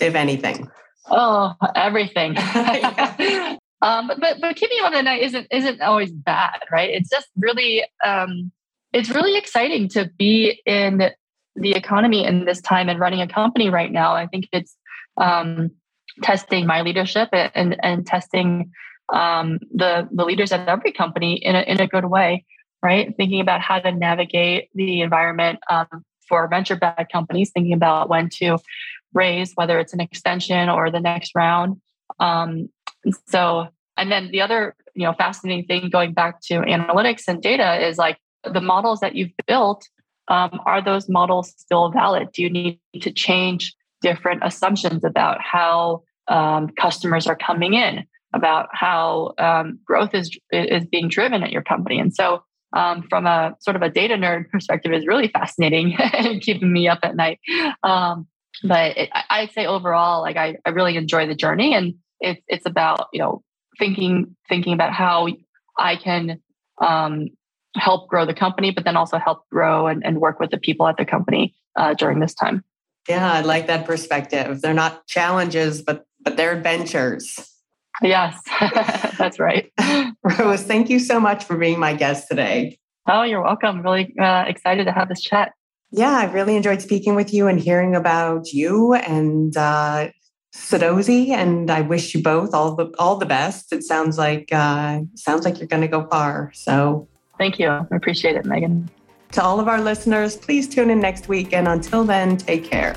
if 0.00 0.14
anything? 0.14 0.68
Oh, 1.10 1.54
everything. 1.74 2.36
um, 3.82 4.08
but, 4.08 4.20
but 4.20 4.40
but 4.40 4.56
keeping 4.56 4.78
up 4.82 4.92
at 4.92 5.04
night 5.04 5.22
isn't 5.22 5.46
isn't 5.50 5.80
always 5.80 6.10
bad, 6.12 6.60
right? 6.70 6.90
It's 6.90 7.10
just 7.10 7.28
really 7.36 7.84
um, 8.04 8.52
it's 8.92 9.10
really 9.10 9.36
exciting 9.36 9.88
to 9.90 10.10
be 10.18 10.60
in 10.66 11.10
the 11.56 11.72
economy 11.72 12.24
in 12.24 12.44
this 12.44 12.60
time 12.60 12.88
and 12.88 13.00
running 13.00 13.20
a 13.20 13.28
company 13.28 13.70
right 13.70 13.90
now. 13.90 14.14
I 14.14 14.26
think 14.26 14.48
it's 14.52 14.76
um, 15.20 15.70
testing 16.22 16.66
my 16.66 16.82
leadership 16.82 17.28
and 17.32 17.76
and 17.82 18.06
testing 18.06 18.70
um, 19.12 19.58
the 19.74 20.08
the 20.12 20.24
leaders 20.24 20.52
at 20.52 20.68
every 20.68 20.92
company 20.92 21.34
in 21.34 21.56
a 21.56 21.60
in 21.62 21.80
a 21.80 21.86
good 21.86 22.06
way, 22.06 22.44
right? 22.82 23.14
Thinking 23.16 23.40
about 23.40 23.60
how 23.60 23.78
to 23.78 23.92
navigate 23.92 24.68
the 24.74 25.00
environment 25.00 25.60
um, 25.70 26.04
for 26.28 26.46
venture 26.48 26.76
backed 26.76 27.12
companies, 27.12 27.50
thinking 27.52 27.72
about 27.72 28.08
when 28.08 28.28
to 28.28 28.58
raise, 29.14 29.52
whether 29.54 29.78
it's 29.78 29.92
an 29.92 30.00
extension 30.00 30.68
or 30.68 30.90
the 30.90 31.00
next 31.00 31.32
round. 31.34 31.80
Um, 32.20 32.68
so, 33.28 33.68
and 33.96 34.10
then 34.10 34.30
the 34.30 34.40
other, 34.40 34.76
you 34.94 35.04
know, 35.04 35.12
fascinating 35.12 35.66
thing 35.66 35.90
going 35.90 36.12
back 36.12 36.40
to 36.42 36.60
analytics 36.60 37.24
and 37.28 37.42
data 37.42 37.86
is 37.86 37.98
like 37.98 38.18
the 38.44 38.60
models 38.60 39.00
that 39.00 39.14
you've 39.14 39.32
built. 39.46 39.86
Um, 40.28 40.60
are 40.66 40.82
those 40.82 41.08
models 41.08 41.54
still 41.56 41.90
valid? 41.90 42.28
Do 42.32 42.42
you 42.42 42.50
need 42.50 42.80
to 43.00 43.10
change 43.10 43.74
different 44.02 44.42
assumptions 44.44 45.02
about 45.04 45.40
how 45.40 46.02
um, 46.28 46.68
customers 46.68 47.26
are 47.26 47.36
coming 47.36 47.74
in, 47.74 48.04
about 48.34 48.68
how 48.72 49.32
um, 49.38 49.78
growth 49.84 50.14
is 50.14 50.36
is 50.52 50.84
being 50.84 51.08
driven 51.08 51.42
at 51.42 51.50
your 51.50 51.62
company? 51.62 51.98
And 51.98 52.14
so, 52.14 52.42
um, 52.76 53.04
from 53.08 53.26
a 53.26 53.56
sort 53.60 53.76
of 53.76 53.82
a 53.82 53.88
data 53.88 54.14
nerd 54.14 54.50
perspective, 54.50 54.92
is 54.92 55.06
really 55.06 55.28
fascinating 55.28 55.96
and 55.98 56.42
keeping 56.42 56.70
me 56.70 56.88
up 56.88 57.00
at 57.02 57.16
night. 57.16 57.40
Um, 57.82 58.26
but 58.62 58.96
it, 58.96 59.10
I'd 59.30 59.52
say 59.52 59.66
overall, 59.66 60.22
like 60.22 60.36
I, 60.36 60.56
I 60.64 60.70
really 60.70 60.96
enjoy 60.96 61.26
the 61.26 61.34
journey, 61.34 61.74
and 61.74 61.94
it's 62.20 62.42
it's 62.48 62.66
about 62.66 63.08
you 63.12 63.20
know 63.20 63.42
thinking 63.78 64.36
thinking 64.48 64.72
about 64.72 64.92
how 64.92 65.28
I 65.78 65.96
can 65.96 66.40
um, 66.80 67.28
help 67.76 68.08
grow 68.08 68.26
the 68.26 68.34
company, 68.34 68.70
but 68.70 68.84
then 68.84 68.96
also 68.96 69.18
help 69.18 69.48
grow 69.50 69.86
and, 69.86 70.04
and 70.04 70.20
work 70.20 70.40
with 70.40 70.50
the 70.50 70.58
people 70.58 70.86
at 70.88 70.96
the 70.96 71.04
company 71.04 71.54
uh, 71.76 71.94
during 71.94 72.20
this 72.20 72.34
time. 72.34 72.64
Yeah, 73.08 73.32
I 73.32 73.40
like 73.40 73.66
that 73.68 73.86
perspective. 73.86 74.60
They're 74.60 74.74
not 74.74 75.06
challenges, 75.06 75.82
but 75.82 76.04
but 76.20 76.36
they're 76.36 76.52
adventures. 76.52 77.38
Yes, 78.02 78.40
that's 79.18 79.38
right. 79.40 79.72
Rose, 80.22 80.62
thank 80.62 80.90
you 80.90 80.98
so 80.98 81.18
much 81.18 81.44
for 81.44 81.56
being 81.56 81.78
my 81.78 81.94
guest 81.94 82.28
today. 82.28 82.78
Oh, 83.08 83.22
you're 83.22 83.42
welcome. 83.42 83.82
Really 83.82 84.14
uh, 84.20 84.44
excited 84.46 84.84
to 84.84 84.92
have 84.92 85.08
this 85.08 85.20
chat. 85.20 85.52
Yeah, 85.90 86.18
I 86.18 86.30
really 86.30 86.56
enjoyed 86.56 86.82
speaking 86.82 87.14
with 87.14 87.32
you 87.32 87.46
and 87.46 87.58
hearing 87.58 87.96
about 87.96 88.52
you 88.52 88.94
and 88.94 89.56
uh, 89.56 90.08
Sudozi, 90.54 91.30
and 91.30 91.70
I 91.70 91.80
wish 91.80 92.14
you 92.14 92.22
both 92.22 92.52
all 92.52 92.74
the 92.74 92.92
all 92.98 93.16
the 93.16 93.26
best. 93.26 93.72
It 93.72 93.84
sounds 93.84 94.18
like 94.18 94.48
uh, 94.52 95.00
sounds 95.14 95.44
like 95.44 95.58
you're 95.58 95.68
going 95.68 95.82
to 95.82 95.88
go 95.88 96.06
far. 96.08 96.52
So, 96.54 97.08
thank 97.38 97.58
you. 97.58 97.68
I 97.68 97.86
appreciate 97.92 98.36
it, 98.36 98.44
Megan. 98.44 98.90
To 99.32 99.42
all 99.42 99.60
of 99.60 99.68
our 99.68 99.80
listeners, 99.80 100.36
please 100.36 100.68
tune 100.68 100.90
in 100.90 101.00
next 101.00 101.28
week, 101.28 101.52
and 101.52 101.68
until 101.68 102.04
then, 102.04 102.36
take 102.36 102.64
care. 102.64 102.96